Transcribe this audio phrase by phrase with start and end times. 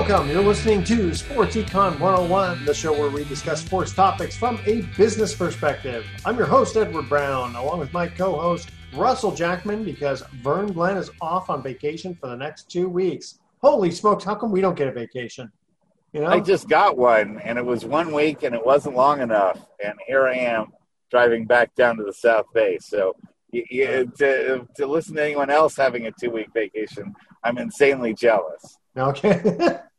[0.00, 0.30] Welcome.
[0.30, 4.80] You're listening to Sports Econ 101, the show where we discuss sports topics from a
[4.96, 6.06] business perspective.
[6.24, 10.96] I'm your host, Edward Brown, along with my co host, Russell Jackman, because Vern Glenn
[10.96, 13.40] is off on vacation for the next two weeks.
[13.60, 15.52] Holy smokes, how come we don't get a vacation?
[16.14, 16.28] You know?
[16.28, 19.66] I just got one, and it was one week, and it wasn't long enough.
[19.84, 20.72] And here I am
[21.10, 22.78] driving back down to the South Bay.
[22.80, 23.16] So
[23.52, 28.14] you, you, to, to listen to anyone else having a two week vacation, I'm insanely
[28.14, 28.78] jealous.
[28.96, 29.78] Okay.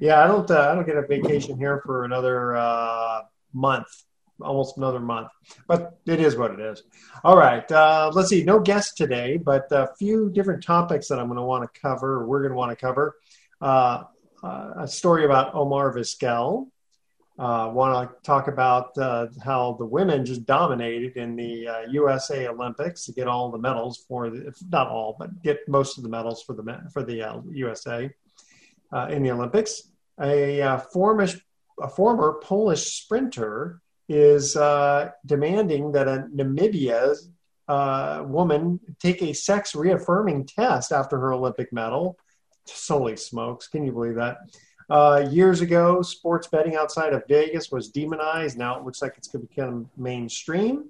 [0.00, 0.50] yeah, I don't.
[0.50, 3.22] Uh, I don't get a vacation here for another uh,
[3.52, 3.86] month,
[4.40, 5.28] almost another month.
[5.66, 6.82] But it is what it is.
[7.24, 7.70] All right.
[7.70, 8.44] Uh, let's see.
[8.44, 12.26] No guests today, but a few different topics that I'm going to want to cover.
[12.26, 13.16] We're going to want to cover
[13.60, 14.04] uh,
[14.42, 16.68] uh, a story about Omar Vizquel.
[17.38, 18.90] Uh, want to talk about
[19.42, 24.30] how the women just dominated in the USA Olympics to get all the medals for
[24.30, 28.10] the, not all, but get most of the medals for the for the USA
[28.92, 29.90] uh, in the Olympics.
[30.20, 31.26] A, uh, former,
[31.80, 37.16] a former Polish sprinter is uh, demanding that a Namibia
[37.68, 42.18] uh, woman take a sex reaffirming test after her Olympic medal.
[42.88, 44.38] Holy smokes, can you believe that?
[44.90, 48.58] Uh, years ago, sports betting outside of Vegas was demonized.
[48.58, 50.88] Now it looks like it's going to become mainstream.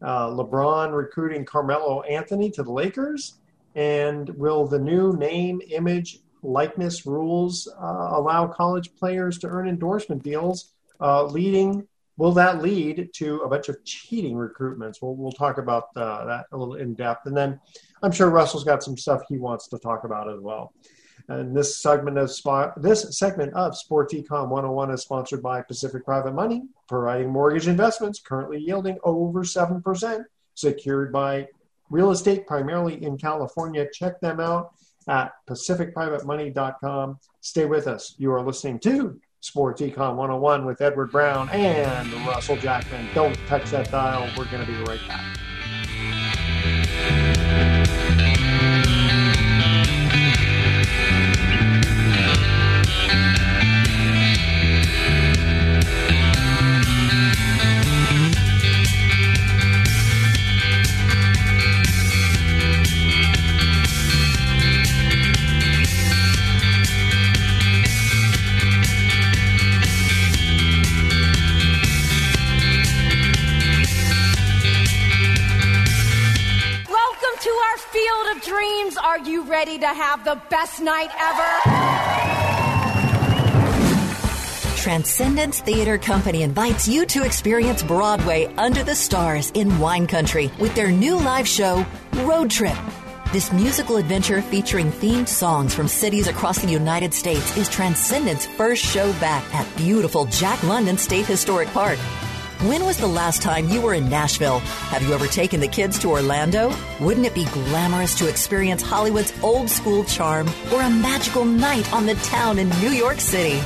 [0.00, 3.34] Uh, LeBron recruiting Carmelo Anthony to the Lakers.
[3.74, 10.22] And will the new name, image, likeness rules uh, allow college players to earn endorsement
[10.22, 11.86] deals, uh, leading
[12.16, 15.00] will that lead to a bunch of cheating recruitments?
[15.00, 17.26] We'll, we'll talk about uh, that a little in depth.
[17.26, 17.58] And then
[18.02, 20.72] I'm sure Russell's got some stuff he wants to talk about as well.
[21.28, 22.30] And this segment of
[22.76, 28.20] this segment of Sports Econ 101 is sponsored by Pacific Private Money, providing mortgage investments
[28.20, 30.24] currently yielding over 7%,
[30.54, 31.46] secured by
[31.90, 33.86] real estate primarily in California.
[33.92, 34.74] Check them out
[35.08, 37.18] at pacificprivatemoney.com.
[37.40, 38.14] Stay with us.
[38.18, 43.08] You are listening to Sports Econ 101 with Edward Brown and Russell Jackman.
[43.14, 44.30] Don't touch that dial.
[44.38, 45.41] We're going to be right back.
[80.32, 81.50] The best night ever?
[84.76, 90.74] Transcendence Theater Company invites you to experience Broadway under the stars in wine country with
[90.74, 91.84] their new live show,
[92.24, 92.76] Road Trip.
[93.32, 98.82] This musical adventure featuring themed songs from cities across the United States is Transcendence' first
[98.82, 101.98] show back at beautiful Jack London State Historic Park.
[102.62, 104.60] When was the last time you were in Nashville?
[104.60, 106.72] Have you ever taken the kids to Orlando?
[107.00, 112.06] Wouldn't it be glamorous to experience Hollywood's old school charm or a magical night on
[112.06, 113.60] the town in New York City?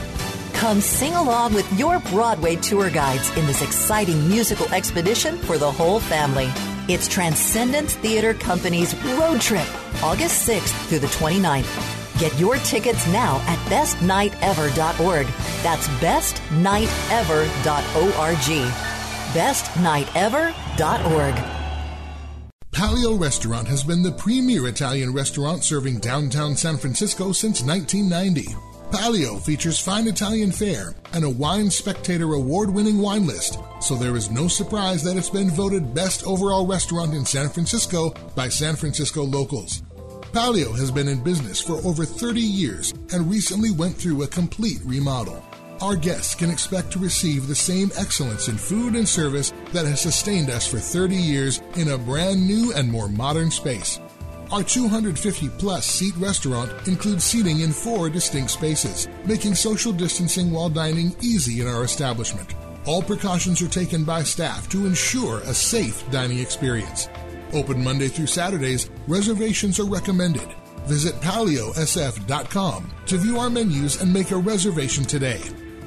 [0.54, 5.70] Come sing along with your Broadway tour guides in this exciting musical expedition for the
[5.70, 6.50] whole family.
[6.88, 9.68] It's Transcendence Theater Company's Road Trip,
[10.02, 11.95] August 6th through the 29th.
[12.18, 15.26] Get your tickets now at bestnightever.org.
[15.62, 18.36] That's bestnightever.org.
[19.32, 21.34] Bestnightever.org.
[22.72, 28.54] Palio Restaurant has been the premier Italian restaurant serving downtown San Francisco since 1990.
[28.92, 34.14] Palio features fine Italian fare and a Wine Spectator award winning wine list, so there
[34.14, 38.76] is no surprise that it's been voted best overall restaurant in San Francisco by San
[38.76, 39.82] Francisco locals.
[40.32, 44.80] Palio has been in business for over 30 years and recently went through a complete
[44.84, 45.42] remodel.
[45.80, 50.00] Our guests can expect to receive the same excellence in food and service that has
[50.00, 54.00] sustained us for 30 years in a brand new and more modern space.
[54.50, 60.70] Our 250 plus seat restaurant includes seating in four distinct spaces, making social distancing while
[60.70, 62.54] dining easy in our establishment.
[62.86, 67.08] All precautions are taken by staff to ensure a safe dining experience.
[67.52, 70.48] Open Monday through Saturdays, reservations are recommended.
[70.86, 75.42] Visit paliosf.com to view our menus and make a reservation today.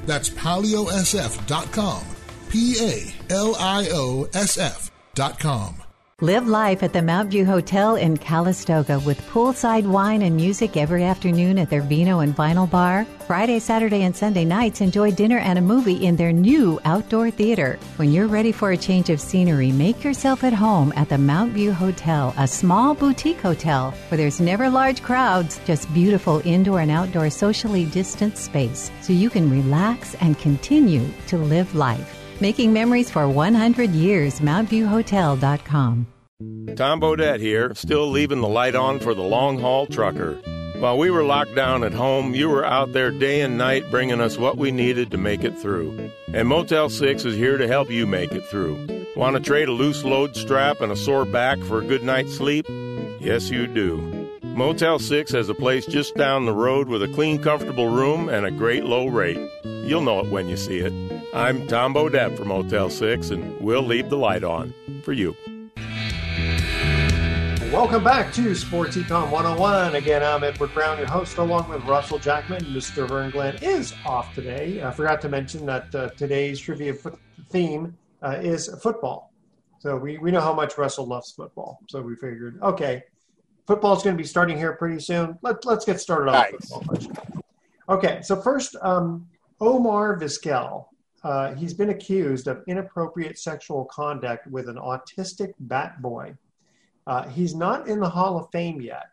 [0.06, 2.04] That's paliosf.com.
[2.48, 5.89] P A L I O S F.com.
[6.22, 11.02] Live life at the Mount View Hotel in Calistoga with poolside wine and music every
[11.02, 13.06] afternoon at their Vino and Vinyl Bar.
[13.26, 17.78] Friday, Saturday, and Sunday nights, enjoy dinner and a movie in their new outdoor theater.
[17.96, 21.52] When you're ready for a change of scenery, make yourself at home at the Mount
[21.52, 26.90] View Hotel, a small boutique hotel where there's never large crowds, just beautiful indoor and
[26.90, 32.19] outdoor socially distanced space so you can relax and continue to live life.
[32.40, 36.06] Making memories for 100 years, MountViewHotel.com.
[36.74, 40.40] Tom Bodett here, still leaving the light on for the long haul trucker.
[40.78, 44.22] While we were locked down at home, you were out there day and night bringing
[44.22, 46.10] us what we needed to make it through.
[46.32, 49.04] And Motel 6 is here to help you make it through.
[49.14, 52.34] Want to trade a loose load strap and a sore back for a good night's
[52.34, 52.66] sleep?
[53.20, 54.19] Yes, you do.
[54.60, 58.44] Motel 6 has a place just down the road with a clean, comfortable room and
[58.44, 59.40] a great low rate.
[59.64, 60.92] You'll know it when you see it.
[61.32, 65.34] I'm Tom Bodett from Motel 6, and we'll leave the light on for you.
[67.72, 69.94] Welcome back to Sports Econ 101.
[69.94, 72.62] Again, I'm Edward Brown, your host, along with Russell Jackman.
[72.66, 73.08] Mr.
[73.08, 74.82] Vern Glenn is off today.
[74.82, 77.18] I forgot to mention that uh, today's trivia f-
[77.48, 79.32] theme uh, is football.
[79.78, 81.80] So we, we know how much Russell loves football.
[81.88, 83.04] So we figured, okay,
[83.66, 85.38] football's going to be starting here pretty soon.
[85.42, 86.68] Let, let's get started on nice.
[86.68, 87.42] football.
[87.88, 89.26] Okay, so first, um,
[89.60, 90.86] Omar Vizquel.
[91.22, 96.34] Uh, he's been accused of inappropriate sexual conduct with an autistic bat boy.
[97.06, 99.06] Uh, he's not in the Hall of Fame yet.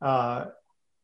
[0.00, 0.46] Uh,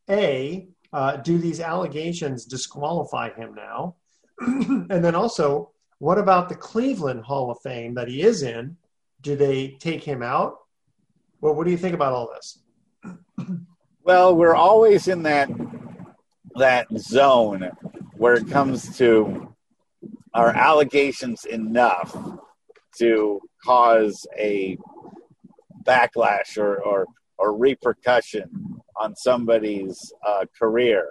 [0.08, 3.96] a, uh, do these allegations disqualify him now?
[4.40, 8.76] and then also, what about the Cleveland Hall of Fame that he is in?
[9.22, 10.58] Do they take him out?
[11.40, 12.62] Well, what do you think about all this?
[14.03, 15.49] Well, we're always in that
[16.56, 17.70] that zone
[18.17, 19.55] where it comes to
[20.32, 22.17] our allegations enough
[22.99, 24.79] to cause a
[25.82, 27.06] backlash or, or,
[27.38, 31.08] or repercussion on somebody's uh, career.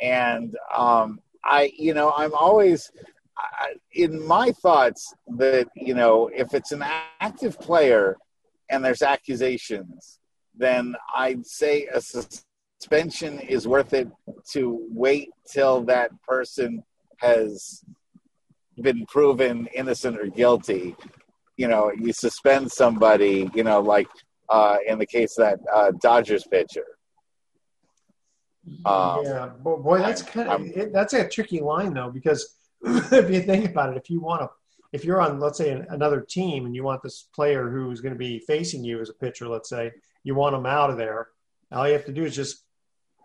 [0.00, 2.90] And um, I, you know, I'm always
[3.36, 6.84] I, in my thoughts that, you know, if it's an
[7.20, 8.16] active player
[8.70, 10.18] and there's accusations,
[10.58, 14.08] then I'd say a suspension is worth it
[14.52, 16.82] to wait till that person
[17.18, 17.82] has
[18.80, 20.94] been proven innocent or guilty
[21.58, 24.08] you know, you suspend somebody, you know, like
[24.48, 26.86] uh, in the case of that uh, Dodgers pitcher.
[28.86, 32.54] Um, yeah, boy, that's kind of it, that's a tricky line though because
[32.84, 34.48] if you think about it, if you want to,
[34.92, 38.18] if you're on, let's say, another team and you want this player who's going to
[38.18, 39.90] be facing you as a pitcher, let's say,
[40.24, 41.28] you want him out of there.
[41.72, 42.64] All you have to do is just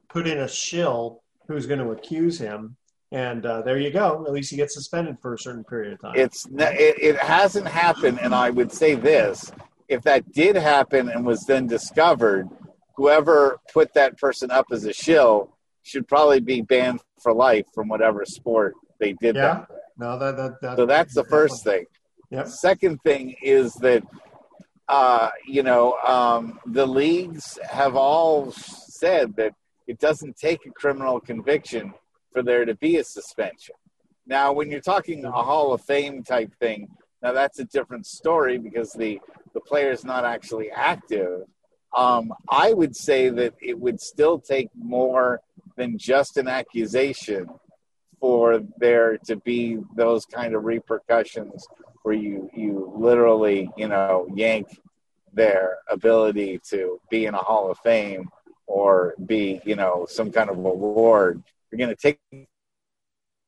[0.10, 2.78] put in a shill who's going to accuse him
[3.14, 4.26] and uh, there you go.
[4.26, 6.14] At least he gets suspended for a certain period of time.
[6.16, 9.52] It's it, it hasn't happened, and I would say this:
[9.88, 12.50] if that did happen and was then discovered,
[12.96, 17.88] whoever put that person up as a shill should probably be banned for life from
[17.88, 19.42] whatever sport they did yeah.
[19.42, 19.68] that.
[19.96, 21.86] No, that, that, that so that's the first thing.
[22.32, 22.48] Yep.
[22.48, 24.02] Second thing is that
[24.88, 29.54] uh, you know um, the leagues have all said that
[29.88, 31.94] it doesn't take a criminal conviction
[32.32, 33.76] for there to be a suspension.
[34.26, 36.88] Now, when you're talking a Hall of Fame type thing,
[37.22, 39.20] now that's a different story because the
[39.54, 41.44] the player is not actually active.
[41.96, 45.42] Um, I would say that it would still take more
[45.78, 47.48] than just an accusation
[48.20, 51.68] for there to be those kind of repercussions
[52.04, 54.80] where you you literally you know yank
[55.34, 58.30] their ability to be in a Hall of Fame
[58.68, 61.42] or be you know some kind of award
[61.72, 62.48] you're going to take.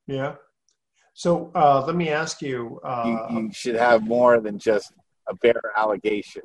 [0.07, 0.35] Yeah.
[1.13, 3.39] So uh, let me ask you, uh, you.
[3.39, 4.91] You should have more than just
[5.29, 6.41] a bare allegation.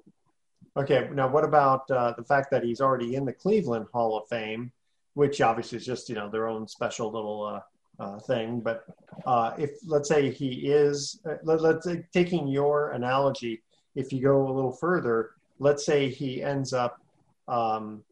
[0.76, 1.08] Okay.
[1.12, 4.72] Now, what about uh, the fact that he's already in the Cleveland Hall of Fame?
[5.14, 7.60] which obviously is just you know their own special little
[8.00, 8.60] uh, uh, thing.
[8.60, 8.84] But
[9.26, 13.62] uh, if let's say he is, uh, let, let's say, taking your analogy,
[13.94, 17.00] if you go a little further, let's say he ends up,
[17.48, 18.02] um,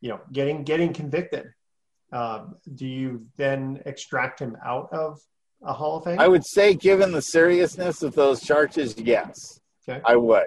[0.00, 1.52] you know, getting getting convicted.
[2.12, 5.20] Uh, do you then extract him out of
[5.62, 6.18] a Hall of Fame?
[6.18, 10.00] I would say, given the seriousness of those charges, yes, Okay.
[10.04, 10.46] I would.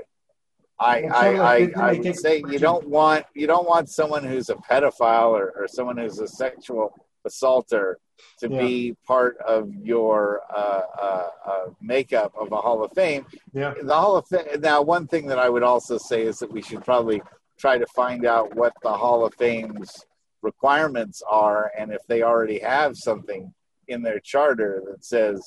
[0.79, 4.49] I I, I, didn't I would say you don't want you don't want someone who's
[4.49, 6.91] a pedophile or, or someone who's a sexual
[7.25, 7.99] assaulter
[8.39, 8.59] to Yeah.
[8.59, 13.25] be part of your uh, uh, uh, makeup of a Hall of Fame.
[13.53, 13.73] Yeah.
[13.81, 14.61] The Hall of Fame.
[14.61, 17.21] Now, one thing that I would also say is that we should probably
[17.57, 20.05] try to find out what the Hall of Fame's
[20.41, 23.53] requirements are, and if they already have something
[23.87, 25.39] in their charter that says,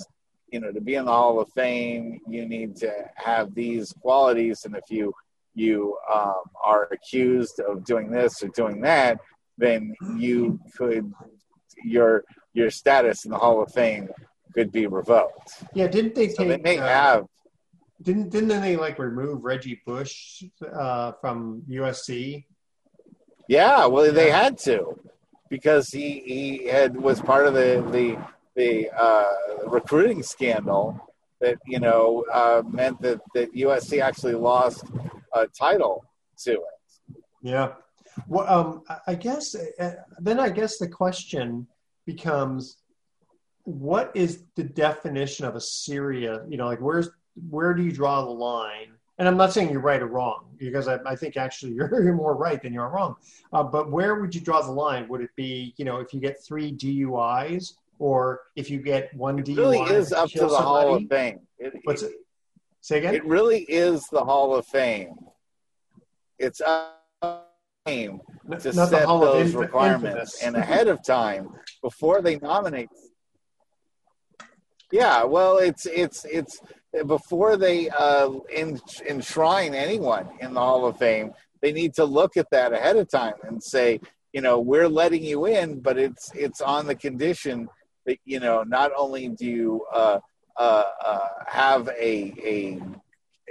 [0.52, 4.64] you know, to be in the Hall of Fame, you need to have these qualities,
[4.64, 5.12] and if you
[5.57, 9.21] you um, are accused of doing this or doing that,
[9.57, 11.12] then you could
[11.83, 14.09] your your status in the Hall of Fame
[14.54, 15.64] could be revoked.
[15.75, 16.49] Yeah, didn't they So take?
[16.49, 17.26] they may uh, have
[18.02, 22.45] Didn't didn't they like remove Reggie Bush uh, from USC?
[23.49, 24.99] Yeah, well, they had to
[25.50, 28.19] because he he had was part of the the
[28.57, 30.99] the uh, recruiting scandal
[31.40, 34.85] that you know uh, meant that that USC actually lost
[35.33, 36.04] a title
[36.45, 37.19] to it.
[37.43, 37.73] Yeah.
[38.28, 41.66] Well, um, I- guess uh, then I guess the question
[42.06, 42.78] becomes,
[43.64, 46.44] what is the definition of a Syria?
[46.49, 47.09] You know, like where's
[47.50, 48.92] where do you draw the line?
[49.18, 52.14] And I'm not saying you're right or wrong because I, I think actually you're, you're
[52.14, 53.16] more right than you're wrong.
[53.52, 55.09] Uh, but where would you draw the line?
[55.09, 59.38] Would it be you know if you get three DUIs or if you get one
[59.38, 59.56] It DUI?
[59.56, 61.09] really is up to the Hall of?
[61.09, 61.40] Fame.
[61.59, 62.12] It, What's it?
[62.80, 63.14] Say again.
[63.14, 65.14] it really is the Hall of Fame.
[66.38, 67.03] It's up
[67.87, 71.49] to the Fame N- to not set those Inf- requirements and ahead of time
[71.83, 72.88] before they nominate.
[74.93, 76.61] Yeah, well, it's it's it's
[77.07, 81.33] before they uh, en- enshrine anyone in the Hall of Fame.
[81.62, 84.00] They need to look at that ahead of time and say,
[84.33, 87.69] you know, we're letting you in, but it's it's on the condition
[88.07, 90.21] that you know not only do you uh,
[90.59, 92.81] uh, uh, have a a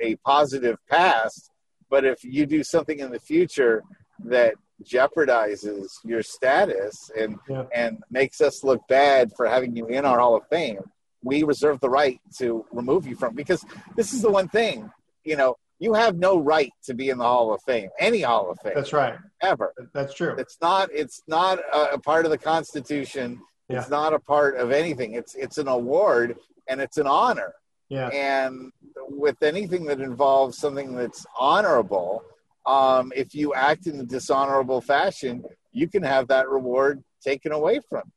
[0.01, 1.49] a positive past,
[1.89, 3.83] but if you do something in the future
[4.25, 7.65] that jeopardizes your status and Yeah.
[7.73, 10.79] and makes us look bad for having you in our Hall of Fame,
[11.23, 13.63] we reserve the right to remove you from because
[13.95, 14.91] this is the one thing,
[15.23, 18.49] you know, you have no right to be in the Hall of Fame, any Hall
[18.49, 19.15] of Fame, That's right.
[19.41, 19.73] ever.
[19.93, 20.35] That's true.
[20.37, 23.41] It's not it's not a, a part of the Constitution.
[23.69, 25.13] It's not a part of anything.
[25.13, 26.37] It's it's an award
[26.67, 27.53] and it's an honor.
[27.89, 28.07] Yeah.
[28.09, 28.71] And
[29.09, 32.23] with anything that involves something that's honorable,
[32.65, 37.79] um, if you act in a dishonorable fashion, you can have that reward taken away
[37.89, 38.03] from.
[38.05, 38.11] you.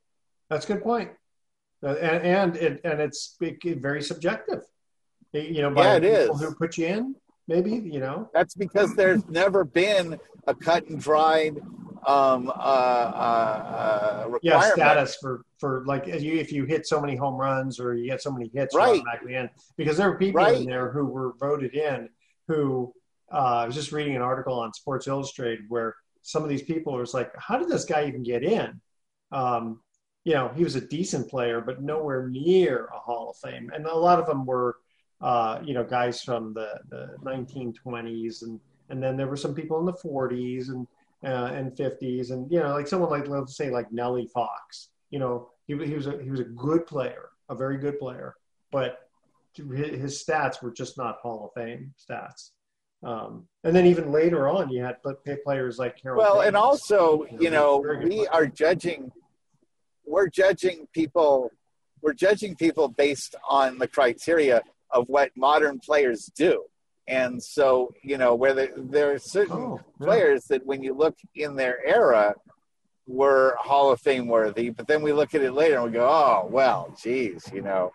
[0.50, 1.10] That's a good point.
[1.82, 4.62] Uh, and and it, and it's very subjective.
[5.32, 6.42] You know, by Yeah, it people is.
[6.42, 7.14] who put you in,
[7.48, 8.30] maybe you know.
[8.32, 11.58] That's because there's never been a cut and dried
[12.06, 17.00] um, uh, uh, uh, Yeah, status for for like if you if you hit so
[17.00, 19.00] many home runs or you get so many hits, Right.
[19.00, 19.50] automatically in.
[19.76, 20.56] Because there were people Right.
[20.56, 22.08] in there who were voted in
[22.48, 22.94] who
[23.32, 26.94] uh, I was just reading an article on Sports Illustrated where some of these people
[26.94, 28.80] was like, how did this guy even get in?
[29.32, 29.80] Um,
[30.24, 33.70] you know, he was a decent player, but nowhere near a Hall of Fame.
[33.72, 34.76] And a lot of them were,
[35.20, 39.78] uh, you know, guys from the, the 1920s, and and then there were some people
[39.80, 40.86] in the 40s and
[41.24, 44.88] uh, and 50s, and you know, like someone like let's say like Nellie Fox.
[45.10, 48.34] You know, he, he was a he was a good player, a very good player,
[48.72, 48.98] but
[49.54, 52.50] his his stats were just not Hall of Fame stats.
[53.02, 56.18] Um, and then even later on, you had pl- players like Harold.
[56.22, 58.28] Well, and also, you know, we player.
[58.32, 59.12] are judging.
[60.04, 61.50] We're judging people.
[62.02, 66.64] We're judging people based on the criteria of what modern players do,
[67.08, 70.06] and so you know, where there, there are certain Oh, yeah.
[70.06, 72.34] players that, when you look in their era,
[73.06, 76.06] were Hall of Fame worthy, but then we look at it later and we go,
[76.08, 77.92] "Oh, well, geez, you know."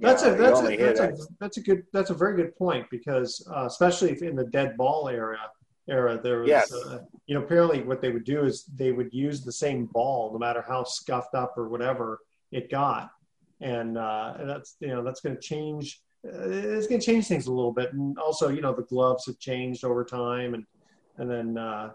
[0.00, 3.46] That's a that's a, that's a that's a good that's a very good point because
[3.54, 5.38] uh, especially if in the dead ball era
[5.88, 6.72] era there was Yes.
[6.72, 10.32] uh, you know apparently what they would do is they would use the same ball
[10.32, 12.20] no matter how scuffed up or whatever
[12.50, 13.10] it got.
[13.60, 17.26] And uh, and that's you know that's going to change uh, it's going to change
[17.26, 17.92] things a little bit.
[17.92, 20.64] And also you know the gloves have changed over time and
[21.18, 21.90] and then uh,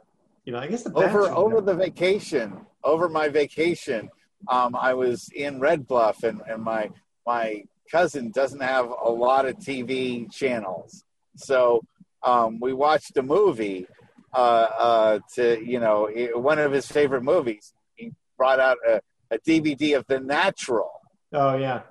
[0.46, 4.10] you know I guess the over over the vacation over my vacation
[4.50, 6.90] um, i was in red bluff and, and my
[7.26, 11.04] my cousin doesn't have a lot of tv channels
[11.36, 11.82] so
[12.24, 13.88] um, we watched a movie
[14.34, 19.02] uh, uh, to you know one of his favorite movies he brought out a,
[19.32, 20.92] a DVD of The Natural.
[21.34, 21.82] Oh yeah.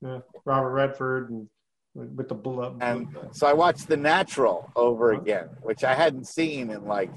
[0.00, 0.20] yeah.
[0.44, 1.48] Robert Redford and
[1.94, 2.78] with the blood.
[2.80, 7.10] And so I watched The Natural over again, which I hadn't seen in like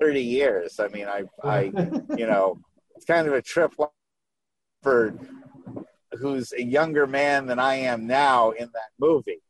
[0.00, 0.78] 30 years.
[0.78, 1.62] I mean, I, I,
[2.16, 2.58] you know,
[2.94, 3.72] it's kind of a trip
[4.82, 5.18] for
[6.18, 9.40] who's a younger man than I am now in that movie.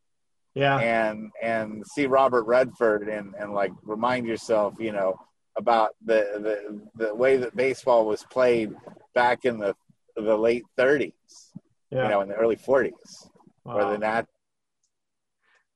[0.53, 0.77] Yeah.
[0.77, 5.19] And and see Robert Redford and and like remind yourself, you know,
[5.57, 8.73] about the the the way that baseball was played
[9.13, 9.75] back in the
[10.15, 11.11] the late 30s.
[11.91, 12.03] Yeah.
[12.03, 12.91] You know, in the early 40s.
[13.65, 13.77] Wow.
[13.77, 14.27] Or the nat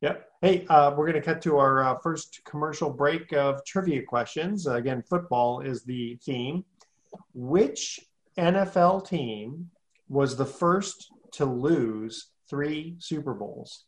[0.01, 0.29] Yep.
[0.41, 4.65] Hey, uh, we're going to cut to our uh, first commercial break of trivia questions.
[4.65, 6.63] Uh, again, football is the theme.
[7.33, 7.99] Which
[8.37, 9.69] NFL team
[10.09, 13.85] was the first to lose three Super Bowls?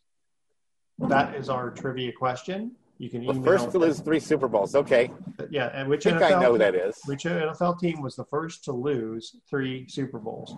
[0.98, 2.72] That is our trivia question.
[2.98, 4.76] You can the first to lose three Super Bowls.
[4.76, 5.10] Okay.
[5.50, 7.00] Yeah, and which I think NFL I know that is.
[7.06, 10.54] Which NFL team was the first to lose three Super Bowls?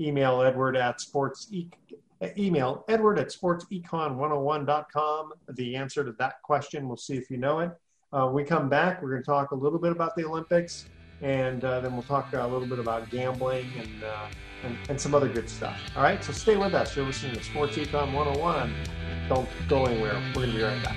[0.00, 1.68] Email Edward at sports e-
[2.38, 5.32] email Edward at sportsecon101.com.
[5.50, 6.88] The answer to that question.
[6.88, 7.72] We'll see if you know it.
[8.12, 9.02] Uh, we come back.
[9.02, 10.86] We're going to talk a little bit about the Olympics,
[11.20, 14.26] and uh, then we'll talk a little bit about gambling and, uh,
[14.64, 15.78] and and some other good stuff.
[15.96, 16.96] All right, so stay with us.
[16.96, 18.74] You're listening to Sports Econ 101.
[19.28, 20.20] Don't go anywhere.
[20.34, 20.96] We're going to be right back.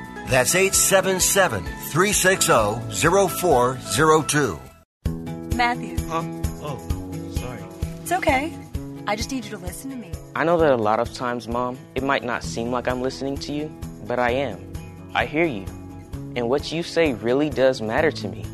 [0.31, 2.89] That's 877 360
[3.35, 4.59] 0402.
[5.57, 5.97] Matthew.
[6.07, 6.23] Huh?
[6.61, 6.79] Oh,
[7.35, 7.59] sorry.
[8.01, 8.57] It's okay.
[9.07, 10.13] I just need you to listen to me.
[10.33, 13.35] I know that a lot of times, Mom, it might not seem like I'm listening
[13.39, 13.69] to you,
[14.07, 14.71] but I am.
[15.13, 15.65] I hear you.
[16.37, 18.45] And what you say really does matter to me.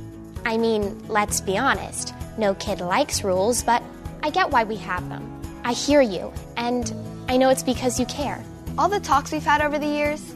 [0.48, 2.12] I mean, let's be honest.
[2.40, 3.84] No kid likes rules, but
[4.24, 5.40] I get why we have them.
[5.64, 6.92] I hear you, and
[7.30, 8.44] I know it's because you care.
[8.80, 10.36] All the talks we've had over the years,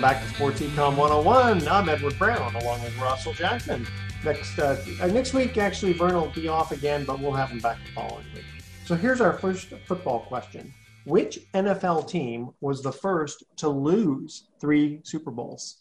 [0.00, 1.66] back to Sports Econ 101.
[1.66, 3.84] I'm Edward Brown along with Russell Jackman.
[4.24, 7.58] Next uh, uh, next week, actually, Vern will be off again, but we'll have him
[7.58, 8.44] back the following week.
[8.84, 10.72] So here's our first football question
[11.04, 15.78] Which NFL team was the first to lose three Super Bowls?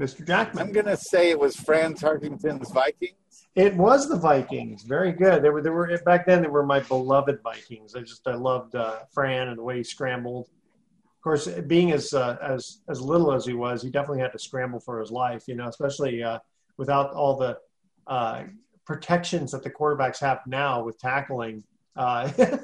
[0.00, 0.26] Mr.
[0.26, 0.66] Jackman.
[0.66, 3.46] I'm going to say it was Fran Tarkenton's Vikings.
[3.54, 4.82] It was the Vikings.
[4.82, 5.42] Very good.
[5.42, 5.62] They were.
[5.62, 6.42] They were back then.
[6.42, 7.94] They were my beloved Vikings.
[7.94, 10.48] I just I loved uh, Fran and the way he scrambled.
[11.18, 14.38] Of course, being as uh, as as little as he was, he definitely had to
[14.38, 15.48] scramble for his life.
[15.48, 16.38] You know, especially uh,
[16.76, 17.58] without all the
[18.06, 18.44] uh,
[18.86, 21.64] protections that the quarterbacks have now with tackling.
[21.96, 22.30] Uh,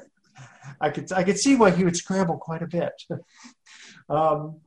[0.81, 2.93] I could I could see why he would scramble quite a bit.
[4.09, 4.61] um,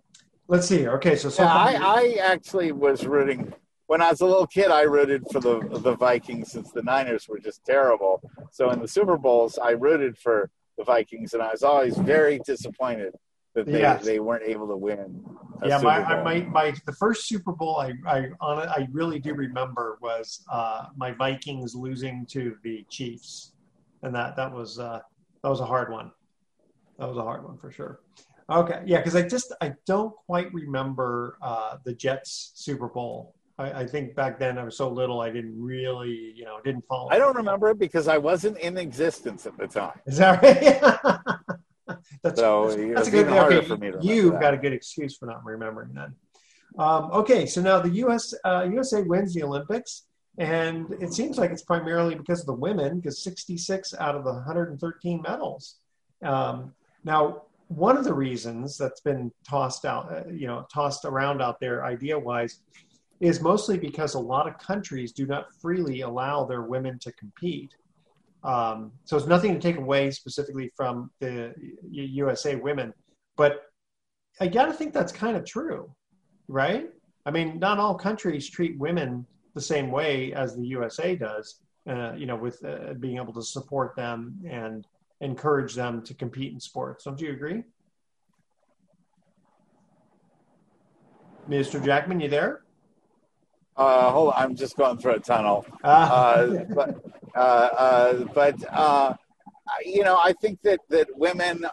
[0.48, 0.87] let's see.
[0.87, 3.55] Okay, so yeah, I, I actually was rooting
[3.88, 7.27] when I was a little kid, I rooted for the the Vikings since the Niners
[7.27, 8.22] were just terrible.
[8.53, 12.38] So in the Super Bowls, I rooted for the Vikings, and I was always very
[12.44, 13.14] disappointed
[13.59, 14.05] that they, yes.
[14.05, 15.25] they weren't able to win.
[15.64, 19.99] yeah, my, my my the first Super Bowl I I on I really do remember
[20.01, 23.53] was uh, my Vikings losing to the Chiefs,
[24.03, 25.01] and that that was uh,
[25.42, 26.12] that was a hard one.
[26.99, 28.01] That was a hard one for sure.
[28.49, 33.81] Okay, yeah, because I just I don't quite remember uh, the Jets Super Bowl I,
[33.81, 37.11] I, think back then I was so little I didn't really, you know, didn't follow.
[37.11, 39.99] I don't remember it because I wasn't in existence at the time.
[40.07, 41.38] Is that right?
[42.23, 44.40] that's, so that's, a good okay, for me to You've that.
[44.40, 46.11] got a good excuse for not remembering that.
[46.79, 48.35] Um, okay, so now the U.S.
[48.44, 50.05] Uh, USA wins the Olympics,
[50.38, 54.33] and it seems like it's primarily because of the women, because 66 out of the
[54.33, 55.77] 113 medals.
[56.23, 61.42] Um, now, one of the reasons that's been tossed out, uh, you know, tossed around
[61.42, 62.61] out there idea-wise
[63.21, 67.75] is mostly because a lot of countries do not freely allow their women to compete.
[68.44, 71.55] Um, so it's nothing to take away specifically from the
[71.90, 72.94] USA women,
[73.37, 73.62] but
[74.40, 75.92] I got to think that's kind of true,
[76.46, 76.88] right?
[77.27, 81.61] I mean, not all countries treat women the same way as the USA does.
[81.88, 84.87] Uh, you know, with uh, being able to support them and
[85.22, 87.05] encourage them to compete in sports.
[87.05, 87.62] Don't you agree?
[91.48, 91.83] Mr.
[91.83, 92.61] Jackman, you there?
[93.79, 95.64] Uh, hold on, I'm just going through a tunnel.
[95.85, 96.35] Ah.
[96.35, 99.14] Uh, but uh, uh, but uh,
[99.85, 101.64] you know, I think that that women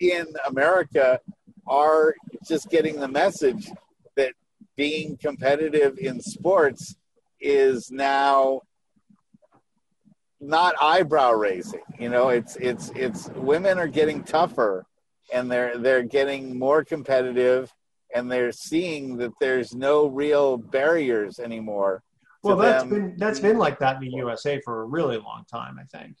[0.00, 1.20] in America
[1.66, 2.14] are
[2.46, 3.70] just getting the message
[4.16, 4.32] that
[4.76, 6.96] being competitive in sports
[7.40, 8.62] is now
[10.40, 11.80] not eyebrow raising.
[11.98, 14.84] You know, it's it's it's women are getting tougher
[15.32, 17.72] and they're they're getting more competitive
[18.14, 22.02] and they're seeing that there's no real barriers anymore.
[22.42, 25.78] Well, that's been that's been like that in the USA for a really long time,
[25.80, 26.16] I think.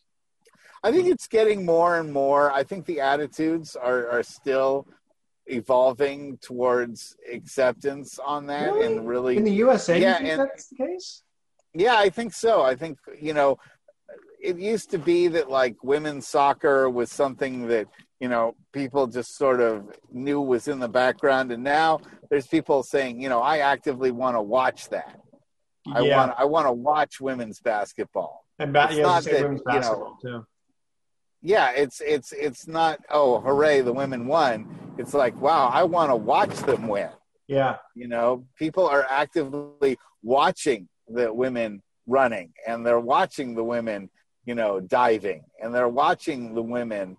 [0.82, 2.52] I think it's getting more and more.
[2.52, 4.86] I think the attitudes are are still
[5.46, 8.86] evolving towards acceptance on that really?
[8.86, 10.00] and really in the USA.
[10.00, 11.22] Yeah, and, that's the case.
[11.74, 12.62] Yeah, I think so.
[12.62, 13.58] I think you know,
[14.40, 17.86] it used to be that like women's soccer was something that
[18.20, 21.52] you know people just sort of knew was in the background.
[21.52, 22.00] And now
[22.30, 25.20] there's people saying you know i actively want to watch that.
[25.88, 26.16] I yeah.
[26.16, 28.44] want i want to watch women's basketball.
[28.58, 30.46] And ba- yeah, not that, women's basketball you know, too.
[31.42, 34.94] Yeah it's it's it's not oh hooray the women won.
[34.98, 37.10] It's like wow i want to watch them win.
[37.48, 37.76] Yeah.
[37.94, 44.08] You know people are actively watching the women running and they're watching the women
[44.44, 47.16] you know diving and they're watching the women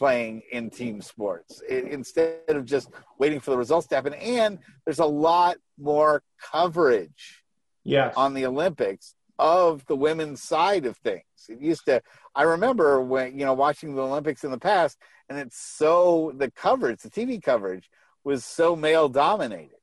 [0.00, 4.14] playing in team sports it, instead of just waiting for the results to happen.
[4.14, 7.44] And there's a lot more coverage
[7.84, 8.14] yes.
[8.16, 11.22] on the Olympics of the women's side of things.
[11.50, 12.00] It used to,
[12.34, 14.96] I remember when, you know, watching the Olympics in the past,
[15.28, 17.90] and it's so, the coverage, the TV coverage
[18.24, 19.76] was so male dominated.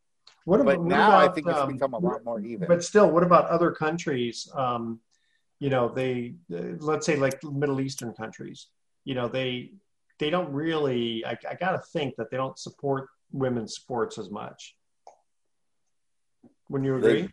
[0.46, 2.68] What about, but now about, I think it's um, become a lot more even.
[2.68, 4.50] But still, what about other countries?
[4.56, 5.00] Um,
[5.60, 8.66] you know, they, uh, let's say like Middle Eastern countries,
[9.04, 9.74] you know, they,
[10.20, 11.26] they don't really.
[11.26, 14.76] I, I got to think that they don't support women's sports as much.
[16.68, 17.22] When you agree?
[17.22, 17.30] They,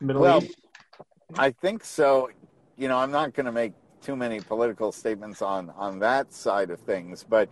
[0.00, 0.56] Middle well, East.
[1.36, 2.30] I think so.
[2.76, 6.70] You know, I'm not going to make too many political statements on on that side
[6.70, 7.48] of things, but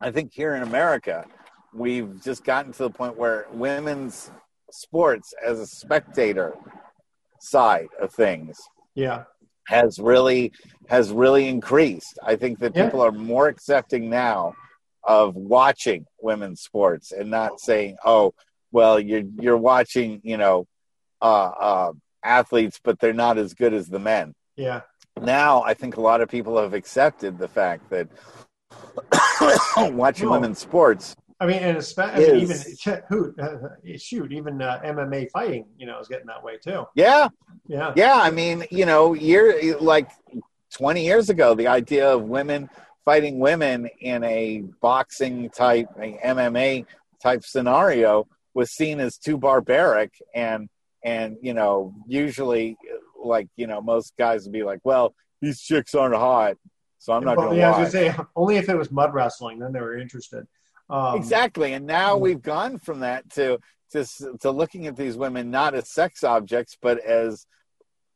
[0.00, 1.24] I think here in America,
[1.74, 4.30] we've just gotten to the point where women's
[4.70, 6.56] sports as a spectator
[7.40, 8.60] side of things
[8.94, 9.24] yeah
[9.66, 10.52] has really
[10.88, 12.18] has really increased.
[12.22, 12.84] I think that yeah.
[12.84, 14.54] people are more accepting now
[15.04, 18.34] of watching women's sports and not saying, "Oh,
[18.70, 20.66] well, you're you're watching, you know,
[21.20, 24.82] uh, uh, athletes, but they're not as good as the men." Yeah.
[25.20, 28.08] Now, I think a lot of people have accepted the fact that
[29.76, 30.32] watching No.
[30.32, 31.14] women's sports.
[31.42, 35.66] I mean, and especially I mean, even Is- who uh, shoot, even uh, MMA fighting,
[35.76, 36.84] you know, is getting that way too.
[36.94, 37.30] Yeah,
[37.66, 38.14] Yeah, yeah.
[38.14, 40.08] I mean, you know, year like
[40.72, 42.70] twenty years ago, the idea of women
[43.04, 46.86] fighting women in a boxing type, a MMA
[47.20, 50.68] type scenario was seen as too barbaric, and
[51.02, 52.76] and you know, usually,
[53.20, 56.56] like you know, most guys would be like, "Well, these chicks aren't hot,
[57.00, 58.92] so I'm not Well, going to yeah, I was gonna say only if it was
[58.92, 60.46] mud wrestling, then they were interested.
[60.90, 63.58] Um, exactly and now we've gone from that to
[63.92, 64.04] to
[64.40, 67.46] to looking at these women not as sex objects but as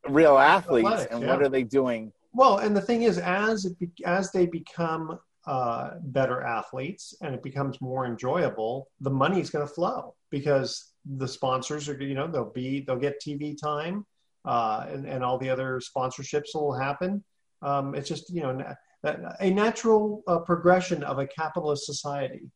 [0.08, 1.28] real athletes Athletics, and yeah.
[1.28, 5.18] what are they doing Well, and the thing is, as it be, as they become
[5.46, 10.92] uh, better athletes and it becomes more enjoyable, the money is going to flow because
[11.16, 14.04] the sponsors are, you know, they'll be they'll get TV time,
[14.44, 17.24] uh, and and all the other sponsorships will happen.
[17.62, 22.50] Um, it's just you know na- a natural uh, progression of a capitalist society.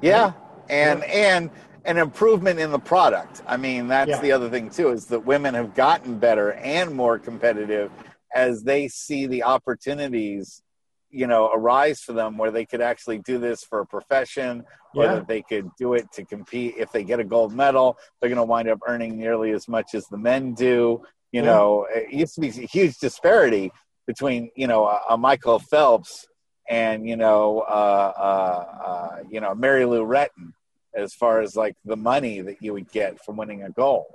[0.00, 0.32] Yeah
[0.68, 1.50] and and
[1.84, 4.20] an improvement in the product i mean that's Yeah.
[4.20, 7.90] the other thing too is that women have gotten better and more competitive
[8.34, 10.62] as they see the opportunities
[11.10, 15.04] you know arise for them where they could actually do this for a profession or
[15.04, 15.14] Yeah.
[15.16, 18.36] that they could do it to compete if they get a gold medal they're going
[18.36, 21.46] to wind up earning nearly as much as the men do you Yeah.
[21.46, 23.72] know it used to be a huge disparity
[24.06, 26.26] between you know a, a michael phelps
[26.68, 30.52] and you know uh, uh, uh, you know mary lou retton
[30.94, 34.06] as far as like the money that you would get from winning a gold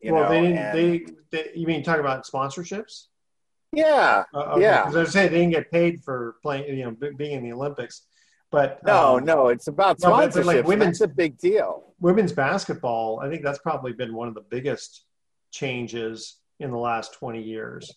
[0.00, 0.58] you well, know they didn't.
[0.58, 3.06] and- They, they you mean talk about sponsorships?
[3.72, 6.84] yeah Uh, okay, yeah 'cause I was saying they didn't get paid for playing, you
[6.84, 8.02] know, being in the Olympics.
[8.50, 11.38] But no um, no it's about no, but- sponsorships but like women's- that's a big
[11.38, 15.04] deal women's basketball, I think that's probably been one of the biggest
[15.52, 17.92] changes in the last 20 years.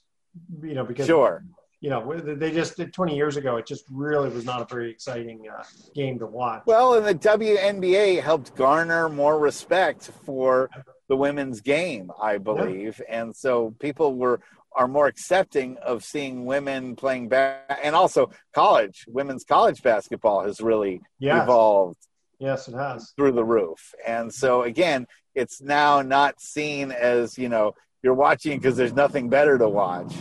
[0.62, 1.44] You know, because Sure.
[1.84, 5.44] You know, they just 20 years ago, it just really was not a very exciting
[5.54, 6.64] uh, game to watch.
[6.66, 10.70] Well, and the WNBA helped garner more respect for
[11.10, 14.40] the women's game, I believe, and so people were
[14.76, 20.62] are more accepting of seeing women playing back, and also college women's college basketball has
[20.62, 21.44] really Yes.
[21.44, 21.98] evolved
[22.40, 23.12] Yes, it has.
[23.18, 28.58] through the roof, and so again, it's now not seen as you know you're watching
[28.58, 30.14] because there's nothing better to watch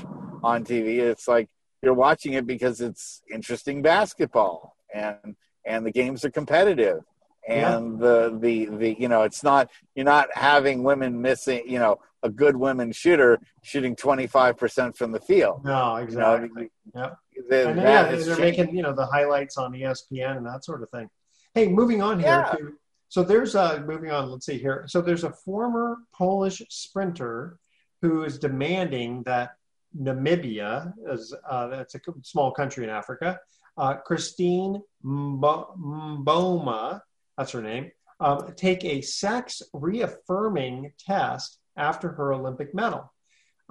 [0.42, 0.98] on TV.
[0.98, 1.48] It's like
[1.82, 7.00] you're watching it because it's interesting basketball and and the games are competitive
[7.48, 11.98] and the the the you know it's not you're not having women missing you know
[12.24, 16.70] a good women shooter shooting 25% from the field No, You exactly.
[16.94, 17.18] know, Yep.
[17.48, 18.40] the- and that yeah, they're changed.
[18.58, 21.08] making you know the highlights on ESPN and that sort of thing.
[21.54, 22.28] Hey, moving on here.
[22.28, 22.52] Yeah.
[22.52, 22.72] To,
[23.08, 24.30] so there's a moving on.
[24.30, 24.84] Let's see here.
[24.86, 27.58] So there's a former Polish sprinter
[28.02, 29.56] who is demanding that
[30.00, 33.38] Namibia, as uh, that's a small country in Africa,
[33.76, 37.00] uh, Christine Mbo- Mboma,
[37.36, 43.12] that's her name, um, take a sex reaffirming test after her Olympic medal.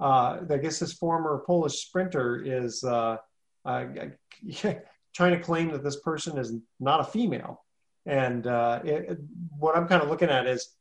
[0.00, 3.16] Uh, I guess this former Polish sprinter is uh,
[3.64, 3.84] uh,
[5.14, 7.64] trying to claim that this person is not a female.
[8.04, 9.18] And uh, it-
[9.56, 10.74] what I'm kind of looking at is,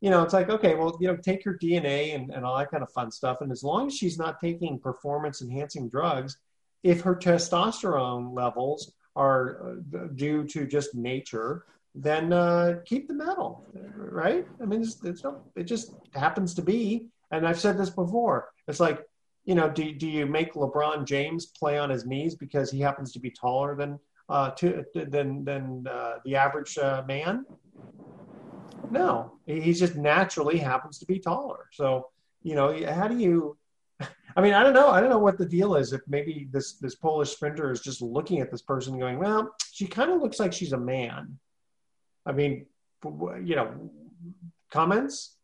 [0.00, 2.70] you know, it's like, okay, well, you know, take her DNA and, and all that
[2.70, 3.40] kind of fun stuff.
[3.40, 6.38] And as long as she's not taking performance enhancing drugs,
[6.82, 13.66] if her testosterone levels are uh, due to just nature, then uh, keep the medal,
[13.96, 14.46] right?
[14.62, 17.08] I mean, it's, it's no, it just happens to be.
[17.32, 18.50] And I've said this before.
[18.68, 19.04] It's like,
[19.44, 23.12] you know, do, do you make LeBron James play on his knees because he happens
[23.12, 27.46] to be taller than uh, to, than than uh, the average uh, man?
[28.90, 31.66] No, he just naturally happens to be taller.
[31.72, 32.08] So,
[32.42, 33.56] you know, how do you?
[34.36, 34.88] I mean, I don't know.
[34.88, 35.92] I don't know what the deal is.
[35.92, 39.86] If maybe this this Polish sprinter is just looking at this person going, "Well, she
[39.86, 41.38] kind of looks like she's a man."
[42.26, 42.66] I mean,
[43.04, 43.90] you know,
[44.70, 45.36] comments.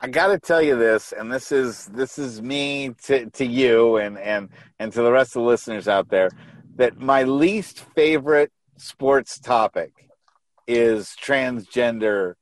[0.00, 3.96] I got to tell you this, and this is this is me to to you
[3.96, 6.30] and and and to the rest of the listeners out there,
[6.76, 10.04] that my least favorite sports topic
[10.66, 12.34] is transgender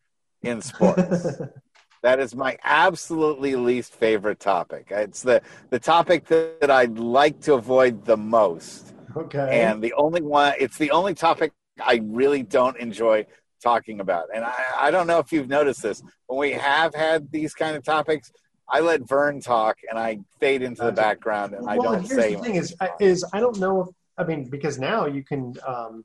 [0.43, 1.41] in sports.
[2.03, 4.89] that is my absolutely least favorite topic.
[4.91, 9.63] It's the the topic that, I'd like to avoid the most, Okay.
[9.63, 10.55] and the only one.
[10.59, 13.27] It's the only topic I really don't enjoy
[13.63, 14.27] talking about.
[14.35, 16.03] And I, I don't know if you've noticed this.
[16.27, 18.33] When we have had these kind of topics,
[18.69, 22.35] I let Vern talk and I fade into the background and I don't here's say
[22.35, 26.05] the thing: is is I don't know if I mean because now you can um,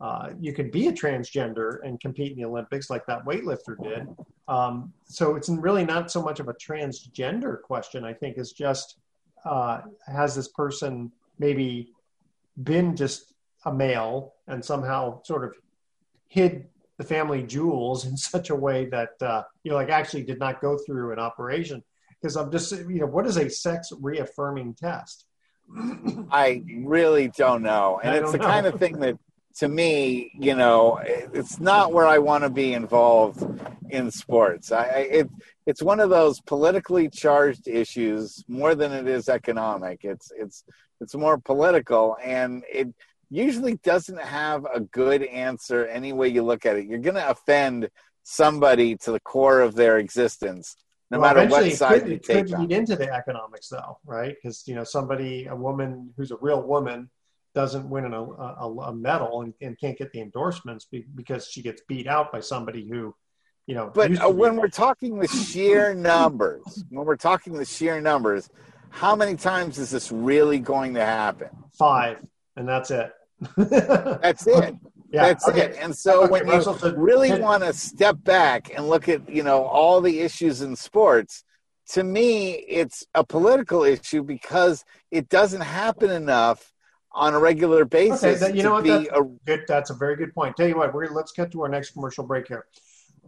[0.00, 4.08] uh, you can be a transgender and compete in the Olympics like that weightlifter did.
[4.48, 8.04] Um, so it's really not so much of a transgender question.
[8.04, 8.98] I think it's just
[9.44, 11.92] uh, has this person maybe
[12.62, 15.54] been just a male and somehow sort of
[16.28, 16.66] hid
[16.98, 20.60] the family jewels in such a way that uh, you know like actually did not
[20.60, 21.82] go through an operation
[22.20, 25.26] because i'm just you know what is a sex reaffirming test
[26.30, 28.00] I really don't know.
[28.02, 28.44] And I it's the know.
[28.44, 29.18] kind of thing that,
[29.56, 33.42] to me, you know, it's not where I want to be involved
[33.90, 34.72] in sports.
[34.72, 35.30] I, it,
[35.66, 40.00] it's one of those politically charged issues more than it is economic.
[40.02, 40.64] It's it's
[41.00, 42.88] it's more political, and it
[43.30, 46.86] usually doesn't have a good answer any way you look at it.
[46.86, 47.90] You're going to offend
[48.24, 50.76] somebody to the core of their existence,
[51.10, 53.98] no Well, matter what side could, you it could take lead into the economics though
[54.04, 57.10] right because you know somebody a woman who's a real woman
[57.54, 61.46] doesn't win an, a, a, a medal and, and can't get the endorsements be, because
[61.48, 63.14] she gets beat out by somebody who
[63.66, 68.00] you know But uh, when we're talking the sheer numbers, when we're talking the sheer
[68.00, 68.50] numbers,
[68.90, 71.48] how many times is this really going to happen?
[71.78, 72.18] five
[72.56, 73.12] and that's it
[73.56, 74.76] That's it.
[75.10, 75.66] Yeah, That's okay.
[75.66, 75.76] it.
[75.80, 79.28] And so Okay, when you Russell, so- really want to step back and look at,
[79.28, 81.44] you know, all the issues in sports,
[81.90, 86.72] to me, it's a political issue because it doesn't happen enough
[87.14, 88.84] on a regular basis Okay, that, you know what?
[88.84, 90.56] That's, a good, that's a very good point.
[90.56, 92.66] Tell you what, we're, let's get to our next commercial break here.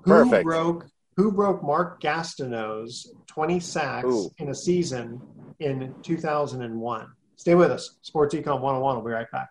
[0.03, 0.44] Who Perfect.
[0.44, 4.31] broke Who broke Mark Gastineau's 20 sacks Ooh.
[4.38, 5.20] in a season
[5.61, 7.07] in 2001?
[7.37, 7.99] Stay with us.
[8.03, 8.96] Sports Econ 101.
[8.96, 9.51] We'll be right back.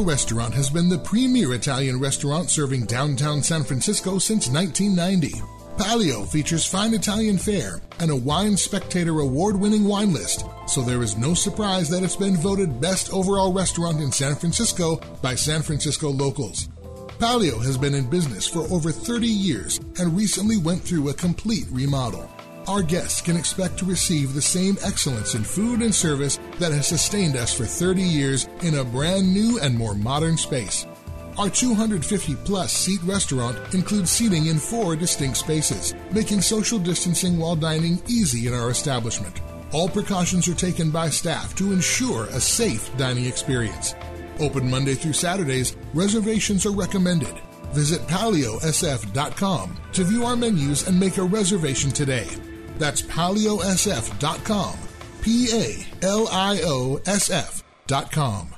[0.00, 5.42] Palio Restaurant has been the premier Italian restaurant serving downtown San Francisco since 1990.
[5.76, 11.02] Palio features fine Italian fare and a Wine Spectator award winning wine list, so there
[11.02, 15.60] is no surprise that it's been voted best overall restaurant in San Francisco by San
[15.60, 16.70] Francisco locals.
[17.18, 21.66] Palio has been in business for over 30 years and recently went through a complete
[21.70, 22.26] remodel.
[22.70, 26.86] Our guests can expect to receive the same excellence in food and service that has
[26.86, 30.86] sustained us for 30 years in a brand new and more modern space.
[31.36, 37.56] Our 250 plus seat restaurant includes seating in four distinct spaces, making social distancing while
[37.56, 39.40] dining easy in our establishment.
[39.72, 43.96] All precautions are taken by staff to ensure a safe dining experience.
[44.38, 47.34] Open Monday through Saturdays, reservations are recommended.
[47.72, 52.28] Visit paliosf.com to view our menus and make a reservation today.
[52.80, 54.76] That's paliosf.com.
[55.22, 58.48] P A L I O S F.com.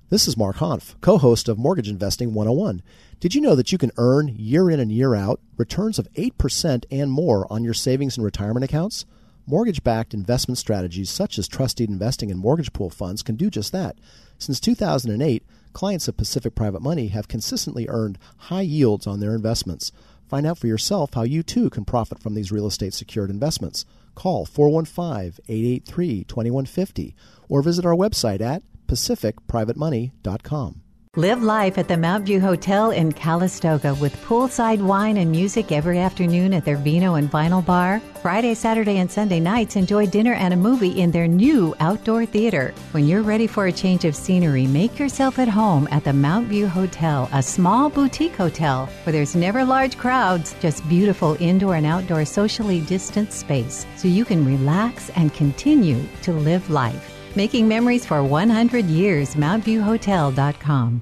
[0.09, 2.81] This is Mark Hanf, co host of Mortgage Investing 101.
[3.19, 6.85] Did you know that you can earn year in and year out returns of 8%
[6.91, 9.05] and more on your savings and retirement accounts?
[9.47, 13.49] Mortgage backed investment strategies such as trust deed investing and mortgage pool funds can do
[13.49, 13.97] just that.
[14.37, 15.43] Since 2008,
[15.75, 19.91] clients of Pacific Private Money have consistently earned high yields on their investments.
[20.27, 23.85] Find out for yourself how you too can profit from these real estate secured investments.
[24.15, 27.15] Call 415 883 2150
[27.49, 30.81] or visit our website at pacificprivatemoney.com.
[31.17, 35.97] Live life at the Mount View Hotel in Calistoga with poolside wine and music every
[35.97, 38.01] afternoon at their Vino and Vinyl Bar.
[38.21, 42.73] Friday, Saturday, and Sunday nights, enjoy dinner and a movie in their new outdoor theater.
[42.91, 46.47] When you're ready for a change of scenery, make yourself at home at the Mount
[46.49, 51.85] View Hotel, a small boutique hotel where there's never large crowds, just beautiful indoor and
[51.85, 57.15] outdoor socially distanced space so you can relax and continue to live life.
[57.35, 61.01] Making memories for 100 years, MountViewHotel.com.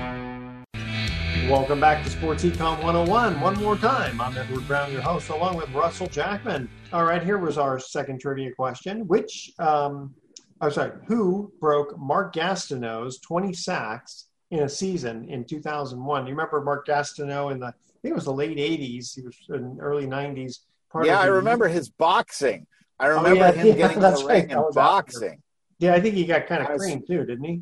[1.51, 3.41] Welcome back to Sports Econ 101.
[3.41, 6.69] One more time, I'm Edward Brown, your host, along with Russell Jackman.
[6.93, 9.05] All right, here was our second trivia question.
[9.05, 10.15] Which, um,
[10.61, 16.25] oh, sorry, who broke Mark Gastineau's 20 sacks in a season in 2001?
[16.25, 19.35] You remember Mark Gastineau in the, I think it was the late 80s, he was
[19.49, 20.59] in early 90s.
[21.03, 22.65] yeah, I remember his boxing.
[22.97, 25.43] I remember oh, yeah, him yeah, getting in the ring and boxing.
[25.79, 27.61] Yeah, I think he got kind of creamed too, didn't he?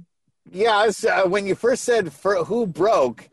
[0.51, 3.27] Yeah, was, uh, when you first said for, who broke,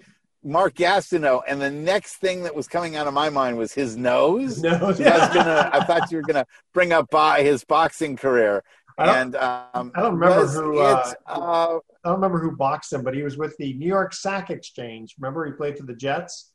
[0.47, 3.97] Mark Gastineau, and the next thing that was coming out of my mind was his
[3.97, 4.62] nose.
[4.62, 5.01] Nose.
[5.01, 5.16] Yeah.
[5.16, 8.62] I, was gonna, I thought you were going to bring up by his boxing career.
[8.99, 10.78] I don't, and um, I don't remember who.
[10.78, 14.14] Uh, uh, I don't remember who boxed him, but he was with the New York
[14.14, 15.14] Sack Exchange.
[15.18, 16.53] Remember, he played for the Jets.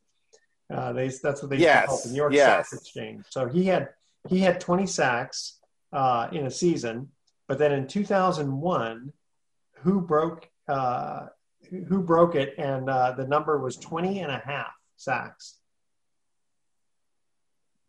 [0.72, 2.70] Uh, they that's what they Yes, called the New York yes.
[2.70, 3.24] Sack Exchange.
[3.30, 3.90] So he had
[4.28, 5.58] he had 20 sacks
[5.92, 7.10] uh, in a season,
[7.46, 9.12] but then in 2001,
[9.82, 11.26] who broke uh,
[11.72, 15.58] who broke it, and uh, the number was 20 and a half sacks.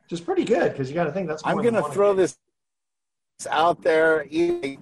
[0.04, 1.42] Which is pretty good because you got to think that's.
[1.46, 2.38] I'm going to throw this
[3.50, 4.26] out there.
[4.26, 4.78] Can,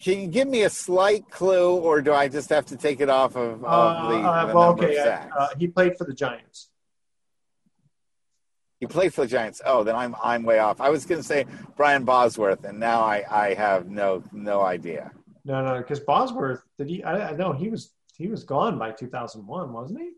[0.00, 3.08] can you give me a slight clue, or do I just have to take it
[3.08, 4.96] off of, of Uh, the, uh, the well, number okay.
[4.96, 5.36] of uh, sacks?
[5.38, 6.68] Uh, he played for the Giants.
[8.80, 9.62] He played for the Giants.
[9.64, 10.80] Oh, then I'm I'm way off.
[10.80, 11.46] I was going to say
[11.76, 15.12] Brian Bosworth, and now I, I have no no idea.
[15.44, 17.02] No, no, because Bosworth did he?
[17.02, 20.10] I, I know he was he was gone by 2001, wasn't he?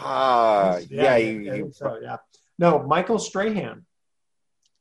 [0.00, 2.16] Ah, yeah, you, think you, so, yeah.
[2.58, 3.84] No, Michael Strahan.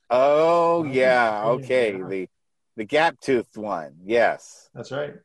[0.10, 1.98] Oh yeah, yeah, okay.
[1.98, 2.08] yeah.
[2.08, 2.30] The
[2.76, 3.96] the gap toothed one.
[4.06, 4.70] Yes.
[4.74, 5.16] That's right.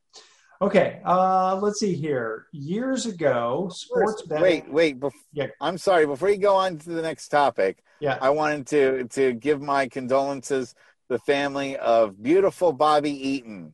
[0.60, 2.46] Okay, uh, let's see here.
[2.52, 4.42] Years ago, sports betting.
[4.42, 5.00] Wait, wait.
[5.00, 5.48] Bef- Yeah.
[5.60, 6.06] I'm sorry.
[6.06, 8.16] Before you go on to the next topic, Yeah.
[8.20, 10.74] I wanted to to give my condolences
[11.12, 13.72] the family of beautiful Bobby Eaton,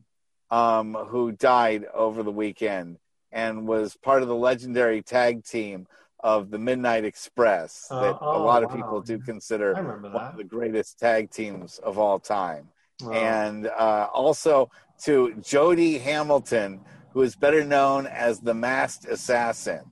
[0.51, 2.97] um, who died over the weekend
[3.31, 5.87] and was part of the legendary tag team
[6.19, 8.75] of the Midnight Express Uh, that a oh, lot of wow.
[8.75, 12.67] people do consider one of the greatest tag teams of all time.
[13.01, 13.13] Wow.
[13.13, 14.69] And uh, also
[15.05, 16.81] to Jody Hamilton,
[17.13, 19.83] who is better known as the Masked Assassin.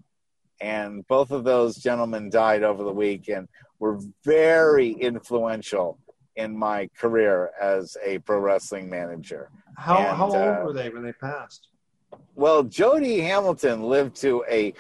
[0.60, 3.48] And both of those gentlemen died over the week and
[3.80, 5.98] were very influential
[6.38, 9.50] in my career as a pro wrestling manager.
[9.76, 11.68] How And, how old uh, were they when they passed?
[12.36, 14.74] Well, Jody Hamilton lived to a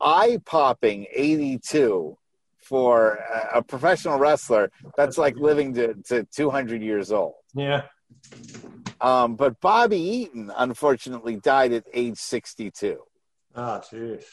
[0.00, 2.18] eye-popping 82
[2.58, 3.14] for
[3.52, 4.70] a, a professional wrestler.
[4.96, 7.34] That's like living to, to 200 years old.
[7.54, 7.82] Yeah.
[9.00, 12.98] Um, but Bobby Eaton, unfortunately, died at age 62.
[13.54, 14.24] Ah, jeez.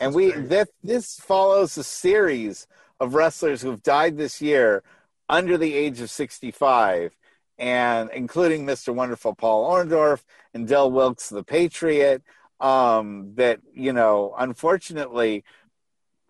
[0.00, 2.68] And we that this follows a series
[3.00, 4.84] of wrestlers who've died this year
[5.28, 7.16] under the age of 65,
[7.58, 8.94] and including Mr.
[8.94, 10.22] Wonderful Paul Orndorff
[10.54, 12.22] and Del Wilkes the Patriot.
[12.60, 15.44] Um, that you know, unfortunately,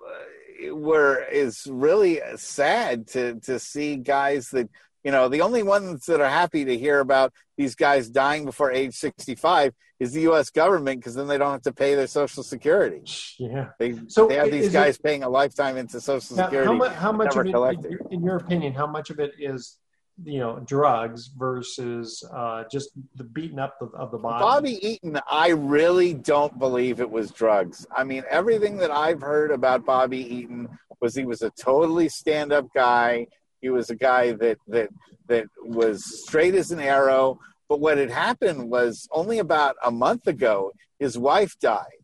[0.05, 4.68] uh, were is really sad to to see guys that
[5.05, 8.70] you know the only ones that are happy to hear about these guys dying before
[8.72, 10.51] age 65 is the U.S.
[10.51, 13.03] government because then they don't have to pay their Social Security.
[13.38, 13.70] Yeah.
[13.80, 16.66] They, So they have these guys it- paying a lifetime into Social Now, Security.
[16.68, 19.76] how, mu- how much of it, in, in your opinion, how much of it is,
[20.22, 24.40] you know, drugs versus uh, just the beating up of, of the body?
[24.40, 27.84] Bobby Eaton, I really don't believe it was drugs.
[27.96, 30.68] I mean, everything that I've heard about Bobby Eaton
[31.01, 33.26] was he was a totally stand-up guy.
[33.61, 34.89] He was a guy that that
[35.27, 37.41] that was straight as an arrow.
[37.69, 42.01] But what had happened was only about a month ago, his wife died,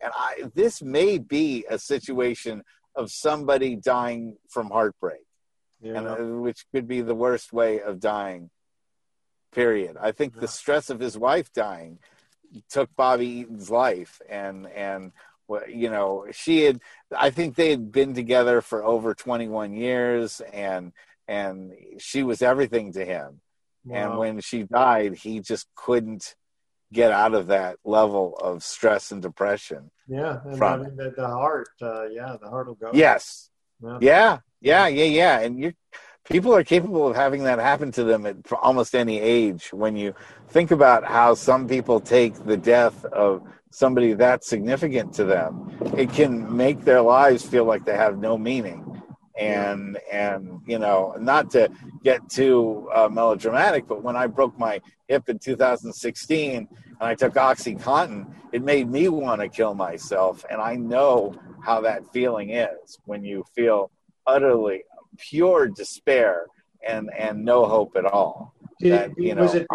[0.00, 2.62] and I, this may be a situation
[2.94, 5.24] of somebody dying from heartbreak,
[5.82, 8.50] and uh, which could be the worst way of dying.
[9.52, 9.96] Period.
[10.00, 11.98] I think the stress of his wife dying
[12.68, 15.12] took Bobby Eaton's life, and and
[15.68, 16.80] you know she had.
[17.16, 20.92] I think they had been together for over twenty one years, and
[21.28, 23.40] and she was everything to him.
[23.90, 26.34] And when she died, he just couldn't
[26.92, 29.90] get out of that level of stress and depression.
[30.08, 32.90] Yeah, and from I mean, the, the heart, uh, yeah, the heart will go.
[32.92, 33.48] Yes.
[33.82, 33.98] Yeah.
[34.00, 34.38] Yeah.
[34.60, 34.86] Yeah.
[34.88, 35.04] Yeah.
[35.04, 35.38] Yeah.
[35.40, 35.72] And you,
[36.28, 39.72] people are capable of having that happen to them at almost any age.
[39.72, 40.14] When you
[40.48, 46.12] think about how some people take the death of somebody that significant to them, it
[46.12, 48.86] can make their lives feel like they have no meaning.
[49.38, 51.70] and and you know not to
[52.02, 56.68] get too uh, melodramatic but when i broke my hip in 2016 and
[57.00, 60.44] i took oxycontin it made me want to kill myself.
[60.50, 63.90] And i know how that feeling is when you feel
[64.26, 64.84] utterly
[65.18, 66.46] pure despair
[66.86, 68.54] and and no hope at all.
[68.80, 69.66] Did that, you know was it,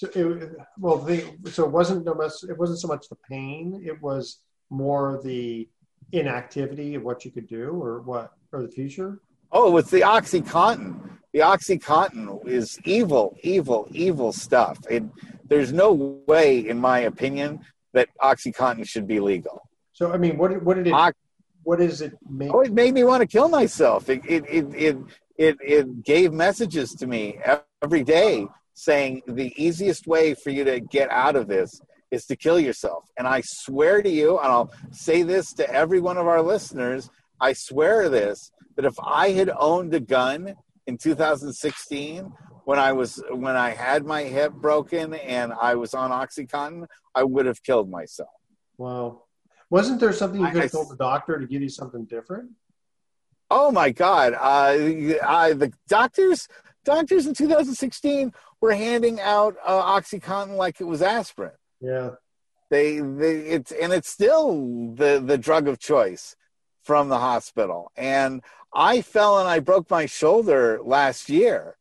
[0.00, 4.00] so it, well, the, so it wasn't no it wasn't so much the pain, it
[4.00, 4.38] was
[4.70, 5.68] more the
[6.12, 9.20] inactivity of what you could do or what, or the future.
[9.52, 11.18] Oh, it's the OxyContin.
[11.34, 14.78] The OxyContin is evil, evil, evil stuff.
[14.88, 15.04] It,
[15.44, 15.92] there's no
[16.26, 17.60] way, in my opinion,
[17.92, 19.68] that OxyContin should be legal.
[19.92, 21.18] So, I mean, what, did- what did it, Ox-
[21.62, 22.54] what does it make?
[22.54, 24.08] Oh, it made me want to kill myself.
[24.08, 24.96] It, it, it, it,
[25.36, 27.38] it, it gave messages to me
[27.82, 28.46] every day
[28.80, 33.04] saying the easiest way for you to get out of this is to kill yourself.
[33.18, 37.10] And I swear to you, and I'll say this to every one of our listeners,
[37.40, 40.54] I swear this, that if I had owned a gun
[40.86, 42.32] in 2016
[42.64, 47.22] when I was when I had my hip broken and I was on OxyContin, I
[47.22, 48.30] would have killed myself.
[48.78, 49.24] Wow.
[49.68, 52.50] Wasn't there something you could have told the doctor to give you something different?
[53.50, 54.34] Oh my God!
[54.34, 56.46] Uh, I, the doctors,
[56.84, 61.52] doctors in 2016 were handing out uh, OxyContin like it was aspirin.
[61.80, 62.10] Yeah.
[62.70, 66.36] They, they, it's and it's still the the drug of choice
[66.82, 67.90] from the hospital.
[67.96, 71.76] And I fell and I broke my shoulder last year.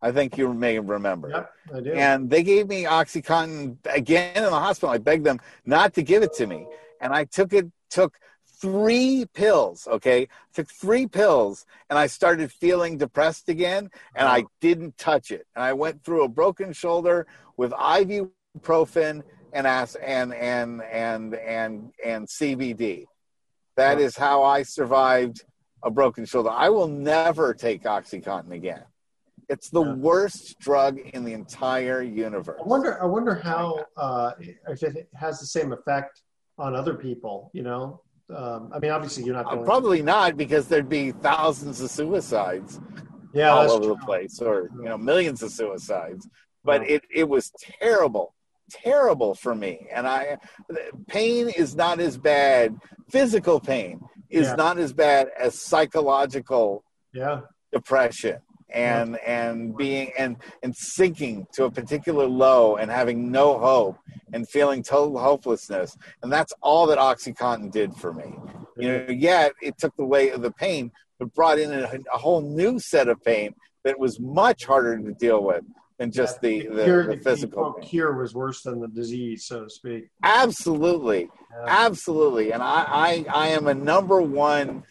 [0.00, 1.28] I think you may remember.
[1.30, 1.92] Yep, I do.
[1.92, 4.94] And they gave me OxyContin again in the hospital.
[4.94, 6.66] I begged them not to give it to me.
[7.00, 8.16] And I took it, took
[8.60, 10.28] three pills, okay?
[10.54, 15.46] Took three pills and I started feeling depressed again and I didn't touch it.
[15.54, 21.92] And I went through a broken shoulder with ibuprofen and as and and and and
[22.04, 23.06] and CBD.
[23.76, 25.44] That is how I survived
[25.84, 26.50] a broken shoulder.
[26.50, 28.82] I will never take OxyContin again.
[29.48, 32.60] It's the worst drug in the entire universe.
[32.62, 33.02] I wonder.
[33.02, 34.32] I wonder how uh,
[34.68, 36.22] if it has the same effect
[36.58, 37.50] on other people.
[37.54, 38.02] You know,
[38.34, 42.80] um, I mean, obviously you're not Uh, probably not because there'd be thousands of suicides
[43.32, 46.28] Yeah, all over the place or you know millions of suicides.
[46.64, 47.50] But it, it was
[47.80, 48.34] terrible
[48.70, 49.86] terrible for me.
[49.90, 50.36] And i
[51.06, 52.76] pain is not as bad
[53.08, 54.56] physical pain is Yeah.
[54.56, 57.40] not as bad as psychological Yeah.
[57.72, 58.38] depression
[58.70, 63.98] and and being and and sinking to a particular low and having no hope
[64.32, 65.96] and feeling total hopelessness.
[66.22, 68.34] And that's all that oxycontin did for me.
[68.76, 72.78] You know yet it took away the pain but brought in a, a whole new
[72.78, 73.54] set of pain
[73.84, 75.64] that was much harder to deal with
[75.98, 79.64] than just the the, cure, the physical quote, cure was worse than the disease, so
[79.64, 80.08] to speak.
[80.22, 81.28] Absolutely,
[81.66, 84.84] absolutely, and I, I, I am a number one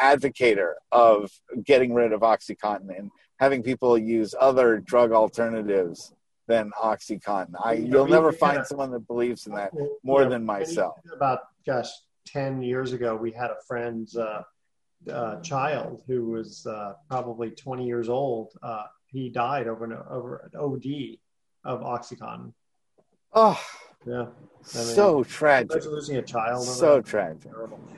[0.00, 1.30] advocator of
[1.64, 6.12] getting rid of OxyContin and having people use other drug alternatives
[6.46, 7.54] than OxyContin.
[7.62, 9.72] I, you'll never find someone that believes in that
[10.02, 10.98] more than myself.
[11.12, 11.88] About gosh,
[12.26, 14.42] ten years ago, we had a friend's uh,
[15.10, 18.52] uh, child who was uh, probably twenty years old.
[18.62, 21.18] Uh, he died over an over an OD
[21.64, 22.52] of OxyContin.
[23.34, 23.60] Oh,
[24.06, 24.26] yeah,
[24.62, 25.84] so tragic.
[25.84, 26.64] Losing a child.
[26.64, 27.06] So that.
[27.06, 27.50] tragic.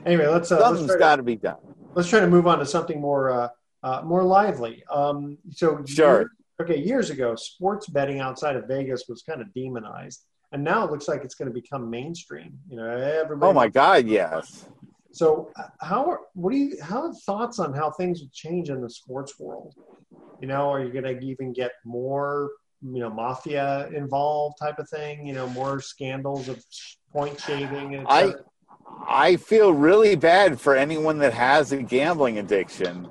[0.05, 1.57] Anyway, let's uh, Something's got to be done.
[1.95, 3.49] Let's try to move on to something more uh,
[3.83, 4.83] uh, more lively.
[4.91, 6.19] Um, so Sure.
[6.21, 6.29] years-
[6.61, 10.91] okay, years ago, sports betting outside of Vegas was kind of demonized, and now it
[10.91, 12.59] looks like it's going to become mainstream.
[12.69, 13.49] You know, everybody.
[13.49, 14.67] Oh my God, yes.
[15.11, 18.69] So, uh, how are what do you how are thoughts on how things would change
[18.69, 19.73] in the sports world?
[20.41, 22.49] You know, are you going to even get more
[22.81, 25.25] you know mafia involved type of thing?
[25.25, 26.61] You know, more scandals of
[27.13, 27.95] point shaving.
[27.95, 28.33] And I?
[29.07, 33.09] I feel really bad for anyone that has a gambling addiction.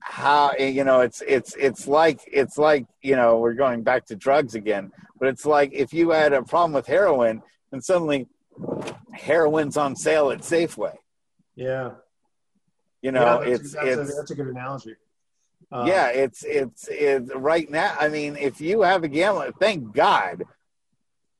[0.00, 4.16] How you know it's it's it's like it's like you know we're going back to
[4.16, 8.28] drugs again, but it's like if you had a problem with heroin and suddenly
[9.14, 10.94] heroin's on sale at Safeway.
[11.54, 11.90] yeah.
[13.02, 14.96] You know, Yeah, that's, it's that's, it's a, that's a good analogy.
[15.70, 17.94] Uh, yeah, it's it's it's right now.
[17.98, 20.44] I mean, if you have a gambling, thank God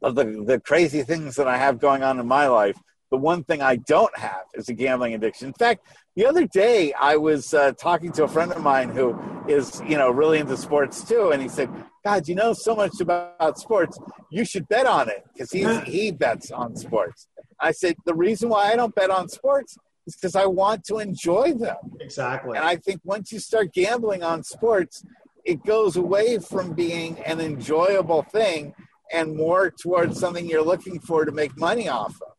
[0.03, 2.76] of the the crazy things that I have going on in my life.
[3.11, 5.49] The one thing I don't have is a gambling addiction.
[5.49, 5.87] In fact,
[6.17, 9.97] the other day I was uh, talking to a friend of mine who is you
[9.97, 11.71] know really into sports too, and he said,
[12.05, 13.99] "God, you know so much about sports.
[14.31, 17.29] You should bet on it because he's he bets on sports."
[17.61, 19.77] I said, "The reason why I don't bet on sports."
[20.07, 21.77] is Because I want to enjoy them.
[22.01, 22.57] Exactly.
[22.57, 25.05] And I think once you start gambling on sports,
[25.45, 28.75] it goes away from being an enjoyable thing
[29.13, 32.36] and more towards something you're looking for to make money off of.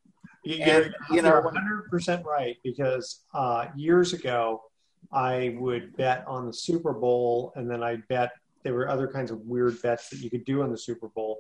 [0.47, 4.63] You, And, you're, know, 100% right because uh, years ago,
[5.11, 8.31] I would bet on the Super Bowl, and then I bet
[8.63, 11.39] there were other kinds of weird bets that you could do on the Super Bowl.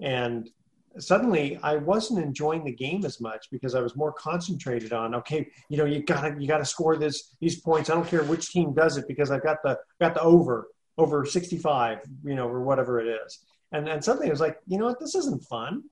[0.00, 0.50] And
[0.98, 5.48] suddenly I wasn't enjoying the game as much because I was more concentrated on okay,
[5.68, 7.90] you know, you gotta you gotta score this these points.
[7.90, 10.68] I don't care which team does it because I've got the got the over
[10.98, 13.40] over 65, you know, or whatever it is.
[13.72, 15.84] And and suddenly I was like, you know what, this isn't fun.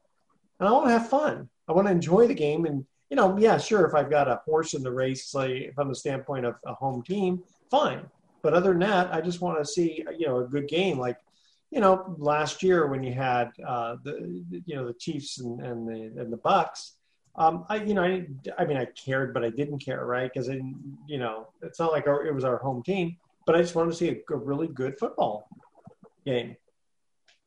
[0.60, 1.48] And I want to have fun.
[1.68, 4.40] I want to enjoy the game and you know, yeah, sure, if I've got a
[4.44, 8.00] horse in the race, like from the standpoint of a home team, fine.
[8.42, 10.98] But other than that, I just want to see, you know, a good game.
[10.98, 11.18] Like
[11.74, 15.88] you know, last year when you had uh, the you know the Chiefs and, and
[15.88, 16.94] the and the Bucks,
[17.34, 18.26] um, I you know I,
[18.56, 20.30] I mean I cared, but I didn't care, right?
[20.32, 23.74] Because you know it's not like our, it was our home team, but I just
[23.74, 25.48] wanted to see a, a really good football
[26.24, 26.56] game.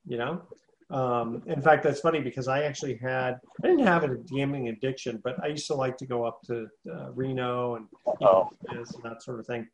[0.06, 0.42] You know,
[0.90, 5.20] um, in fact, that's funny because I actually had I didn't have a gambling addiction,
[5.24, 7.88] but I used to like to go up to uh, Reno and,
[8.22, 9.68] know, and that sort of thing.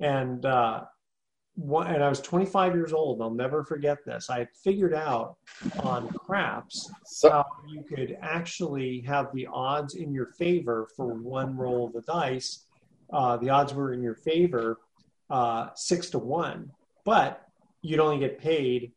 [0.00, 0.84] And uh,
[1.54, 3.22] one, and I was 25 years old.
[3.22, 4.28] I'll never forget this.
[4.28, 5.36] I figured out
[5.80, 11.56] on craps so, how you could actually have the odds in your favor for one
[11.56, 12.66] roll of the dice.
[13.12, 14.78] Uh, the odds were in your favor
[15.30, 16.70] uh, six to one,
[17.04, 17.46] but
[17.80, 18.92] you'd only get paid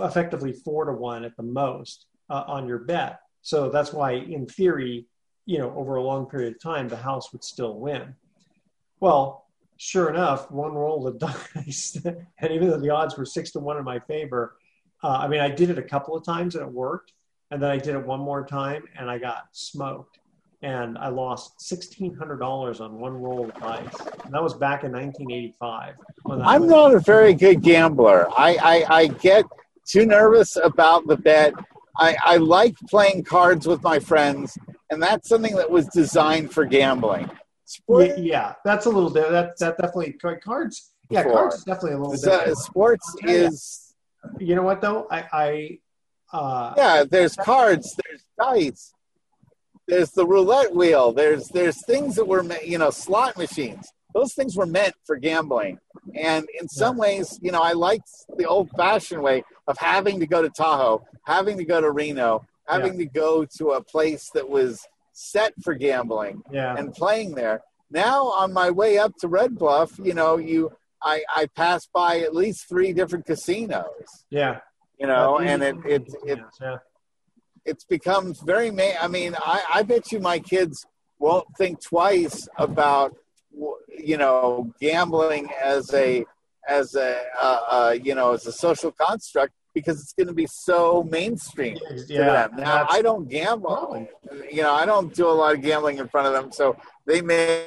[0.00, 3.20] effectively four to one at the most uh, on your bet.
[3.42, 5.06] So that's why, in theory,
[5.46, 8.14] you know, over a long period of time, the house would still win.
[9.00, 9.46] Well,
[9.78, 11.18] sure enough, one roll of
[11.54, 14.56] dice, and even though the odds were six to one in my favor,
[15.02, 17.14] uh, I mean, I did it a couple of times and it worked,
[17.50, 20.19] and then I did it one more time and I got smoked,
[20.62, 23.94] and I lost sixteen hundred dollars on one roll of dice,
[24.24, 25.94] and that was back in 1985.
[26.42, 28.28] I'm not a very good gambler.
[28.36, 29.44] I, I, I get
[29.86, 31.54] too nervous about the bet.
[31.96, 34.56] I, I like playing cards with my friends,
[34.90, 37.30] and that's something that was designed for gambling.
[37.64, 39.30] Sport, yeah, that's a little bit.
[39.30, 40.92] That that definitely cards.
[41.08, 41.38] Yeah, before.
[41.38, 42.56] cards is definitely a little bit.
[42.56, 43.94] sports is.
[44.38, 45.06] You know what though?
[45.10, 45.78] I, I
[46.32, 48.92] uh, yeah, there's cards, there's dice,
[49.88, 53.92] there's the roulette wheel, there's there's things that were you know slot machines.
[54.14, 55.78] Those things were meant for gambling,
[56.14, 60.42] and in some ways, you know, I liked the old-fashioned way of having to go
[60.42, 63.04] to Tahoe, having to go to Reno, having yeah.
[63.04, 66.74] to go to a place that was set for gambling yeah.
[66.76, 67.62] and playing there.
[67.90, 70.72] Now on my way up to Red Bluff, you know, you
[71.02, 74.24] I, I pass by at least three different casinos.
[74.30, 74.60] Yeah.
[74.98, 76.76] You know, and it it it yeah.
[77.64, 80.86] It's become very ma- I mean, I, I bet you my kids
[81.18, 83.16] won't think twice about
[83.98, 86.24] you know gambling as a
[86.68, 90.46] as a uh, uh, you know as a social construct because it's going to be
[90.46, 92.50] so mainstream yeah, to them.
[92.56, 94.04] Now, I don't gamble.
[94.50, 97.20] You know, I don't do a lot of gambling in front of them, so they
[97.20, 97.66] may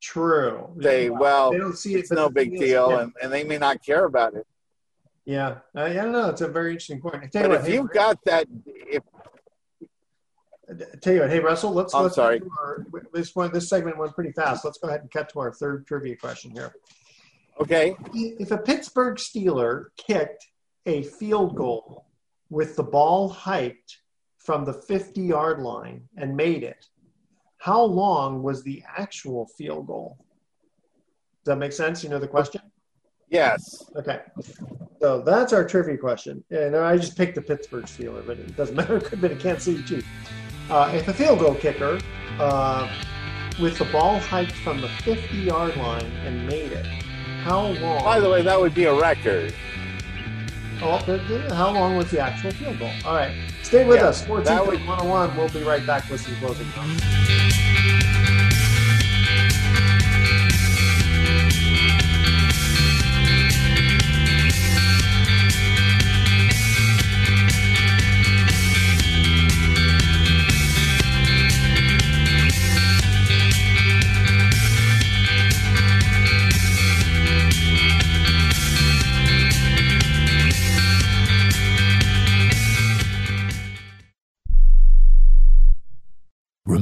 [0.00, 3.00] true say, "Well, they don't see it, it's no big deal," yeah.
[3.02, 4.46] and, and they may not care about it.
[5.24, 7.30] Yeah, uh, yeah, no, it's a very interesting point.
[7.32, 9.02] But what, if hey, you've got that, if
[11.00, 11.94] tell you what, hey Russell, let's.
[11.94, 12.40] I'm let's sorry.
[12.58, 14.64] Our, this one, this segment went pretty fast.
[14.64, 16.74] Let's go ahead and cut to our third trivia question here.
[17.60, 17.94] Okay.
[18.14, 20.46] If a Pittsburgh Steeler kicked
[20.86, 22.06] a field goal
[22.48, 23.98] with the ball hiked
[24.38, 26.86] from the 50 yard line and made it,
[27.58, 30.16] how long was the actual field goal?
[31.44, 32.02] Does that make sense?
[32.02, 32.62] You know the question?
[33.30, 33.90] Yes.
[33.96, 34.20] Okay.
[35.00, 36.44] So that's our trivia question.
[36.50, 38.96] And I just picked the Pittsburgh Steeler, but it doesn't matter.
[38.96, 40.06] It could have been a Kansas City Chief.
[40.68, 41.98] Uh, if a field goal kicker
[42.38, 42.88] uh,
[43.60, 46.86] with the ball hiked from the 50 yard line and made it,
[47.42, 48.04] how long?
[48.04, 49.54] By the way, that would be a record.
[50.82, 50.96] Oh,
[51.50, 52.90] how long was the actual field goal?
[53.04, 53.34] All right.
[53.62, 54.22] Stay with yeah, us.
[54.22, 54.86] Sports Info would...
[54.86, 55.36] 101.
[55.36, 58.19] We'll be right back with some closing comments.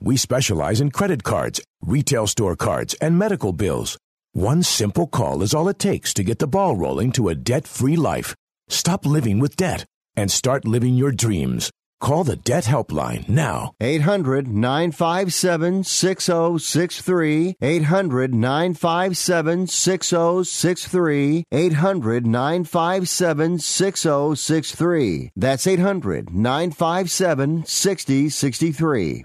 [0.00, 3.98] We specialize in credit cards, retail store cards, and medical bills.
[4.32, 7.66] One simple call is all it takes to get the ball rolling to a debt
[7.66, 8.34] free life.
[8.68, 9.84] Stop living with debt
[10.14, 11.70] and start living your dreams.
[12.00, 13.72] Call the Debt Helpline now.
[13.80, 17.56] 800 957 6063.
[17.60, 21.44] 800 957 6063.
[21.50, 25.30] 800 957 6063.
[25.34, 29.24] That's 800 957 6063.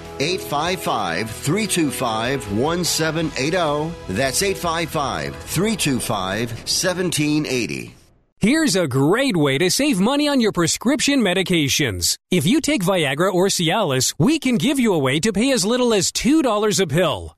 [0.21, 4.13] 855 325 1780.
[4.13, 7.95] That's 855 325 1780.
[8.39, 12.17] Here's a great way to save money on your prescription medications.
[12.31, 15.63] If you take Viagra or Cialis, we can give you a way to pay as
[15.63, 17.37] little as $2 a pill.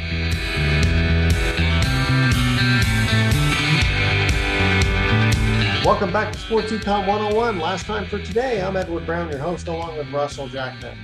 [5.83, 7.57] Welcome back to Sports Econ 101.
[7.57, 10.95] Last time for today, I'm Edward Brown, your host, along with Russell Jackman.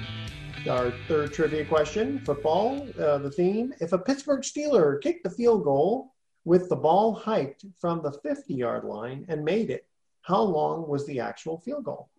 [0.70, 3.74] Our third trivia question football, uh, the theme.
[3.82, 6.14] If a Pittsburgh Steeler kicked the field goal
[6.46, 9.88] with the ball hiked from the 50 yard line and made it,
[10.22, 12.10] how long was the actual field goal?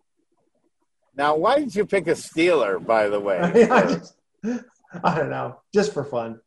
[1.15, 3.39] Now, why did you pick a Steeler, by the way?
[3.71, 4.15] I, just,
[5.01, 6.41] I don't know, just for fun.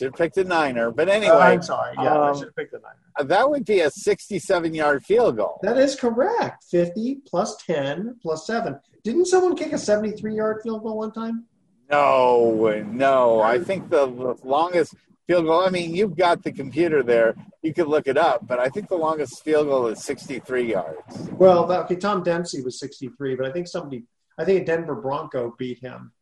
[0.00, 0.90] Should have picked a Niner.
[0.90, 1.34] But anyway.
[1.34, 1.94] Uh, I'm sorry.
[1.98, 3.28] Yeah, I um, should have picked a Niner.
[3.28, 5.60] That would be a 67 yard field goal.
[5.62, 6.64] That is correct.
[6.70, 8.80] 50 plus 10 plus 7.
[9.04, 11.44] Didn't someone kick a 73 yard field goal one time?
[11.90, 13.42] No, no.
[13.42, 14.06] I think the
[14.42, 14.94] longest
[15.26, 17.34] field goal, I mean, you've got the computer there.
[17.60, 21.28] You could look it up, but I think the longest field goal is 63 yards.
[21.32, 24.04] Well, okay, Tom Dempsey was 63, but I think somebody,
[24.38, 26.12] I think a Denver Bronco beat him.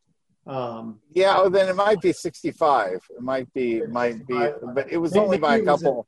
[0.48, 2.94] Um, Yeah, oh, then it might be 65.
[3.10, 4.34] It might be, might be,
[4.74, 6.06] but it was only by a it couple.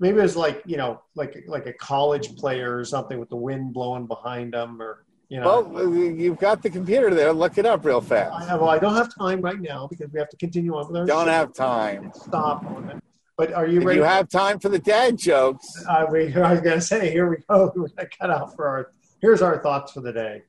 [0.00, 3.36] maybe it was like, you know, like like a college player or something with the
[3.36, 5.60] wind blowing behind them or, you know.
[5.60, 7.32] Well, you've got the computer there.
[7.32, 8.32] Look it up real fast.
[8.34, 10.88] I, have, well, I don't have time right now because we have to continue on
[10.88, 11.30] with our Don't show.
[11.30, 12.12] have time.
[12.14, 12.96] Stop on it.
[13.36, 13.98] But are you If ready?
[13.98, 15.66] you have time for the dad jokes.
[15.88, 17.70] Uh, we, I was going to say, here we go.
[17.76, 18.92] We're to cut out for our.
[19.20, 20.42] Here's our thoughts for the day.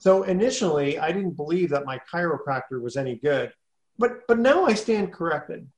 [0.00, 3.52] So initially, I didn't believe that my chiropractor was any good,
[3.98, 5.68] but but now I stand corrected.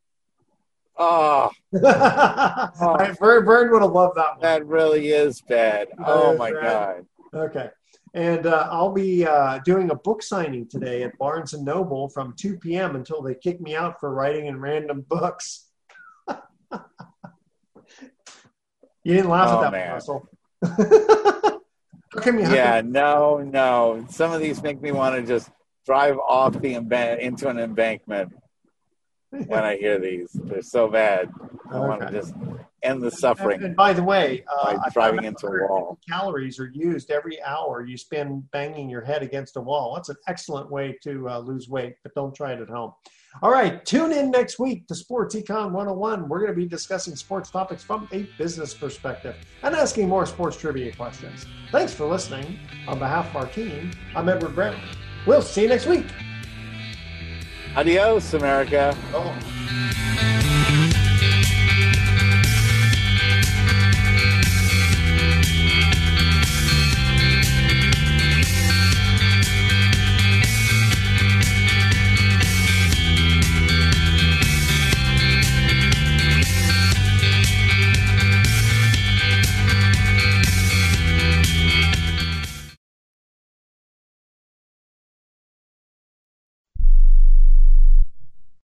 [0.97, 4.41] Oh, All right, Vern, Vern would have loved that one.
[4.43, 5.89] that really is bad.
[6.07, 6.63] Oh is my bad.
[6.63, 7.07] God.
[7.35, 7.71] Okay.
[8.15, 12.35] And uh, I'll be uh, doing a book signing today at Barnes and Noble from
[12.39, 12.95] 2 p.m.
[12.95, 15.69] until they kick me out for writing in random books.
[19.03, 19.89] you didn't laugh Oh, at that, man.
[19.89, 20.29] one, Russell.
[22.55, 24.07] Yeah, no, no.
[24.11, 25.51] Some of these make me want to just
[25.87, 28.33] drive off the embank into an embankment
[29.31, 30.31] when I hear these.
[30.33, 31.31] They're so bad.
[31.71, 32.35] I want to just
[32.83, 35.99] end the suffering And, and by the way, uh, by driving into a wall.
[36.09, 39.95] calories are used every hour you spend banging your head against a wall.
[39.95, 42.93] That's an excellent way to uh, lose weight, but don't try it at home.
[43.41, 46.29] All right, tune in next week to Sports Econ 101.
[46.29, 50.57] We're going to be discussing sports topics from a business perspective and asking more sports
[50.57, 51.47] trivia questions.
[51.71, 52.59] Thanks for listening.
[52.87, 54.79] On behalf of our team, I'm Edward Brown.
[55.27, 56.07] We'll see you next week.
[57.75, 58.95] Adios, America.
[59.15, 60.41] Oh.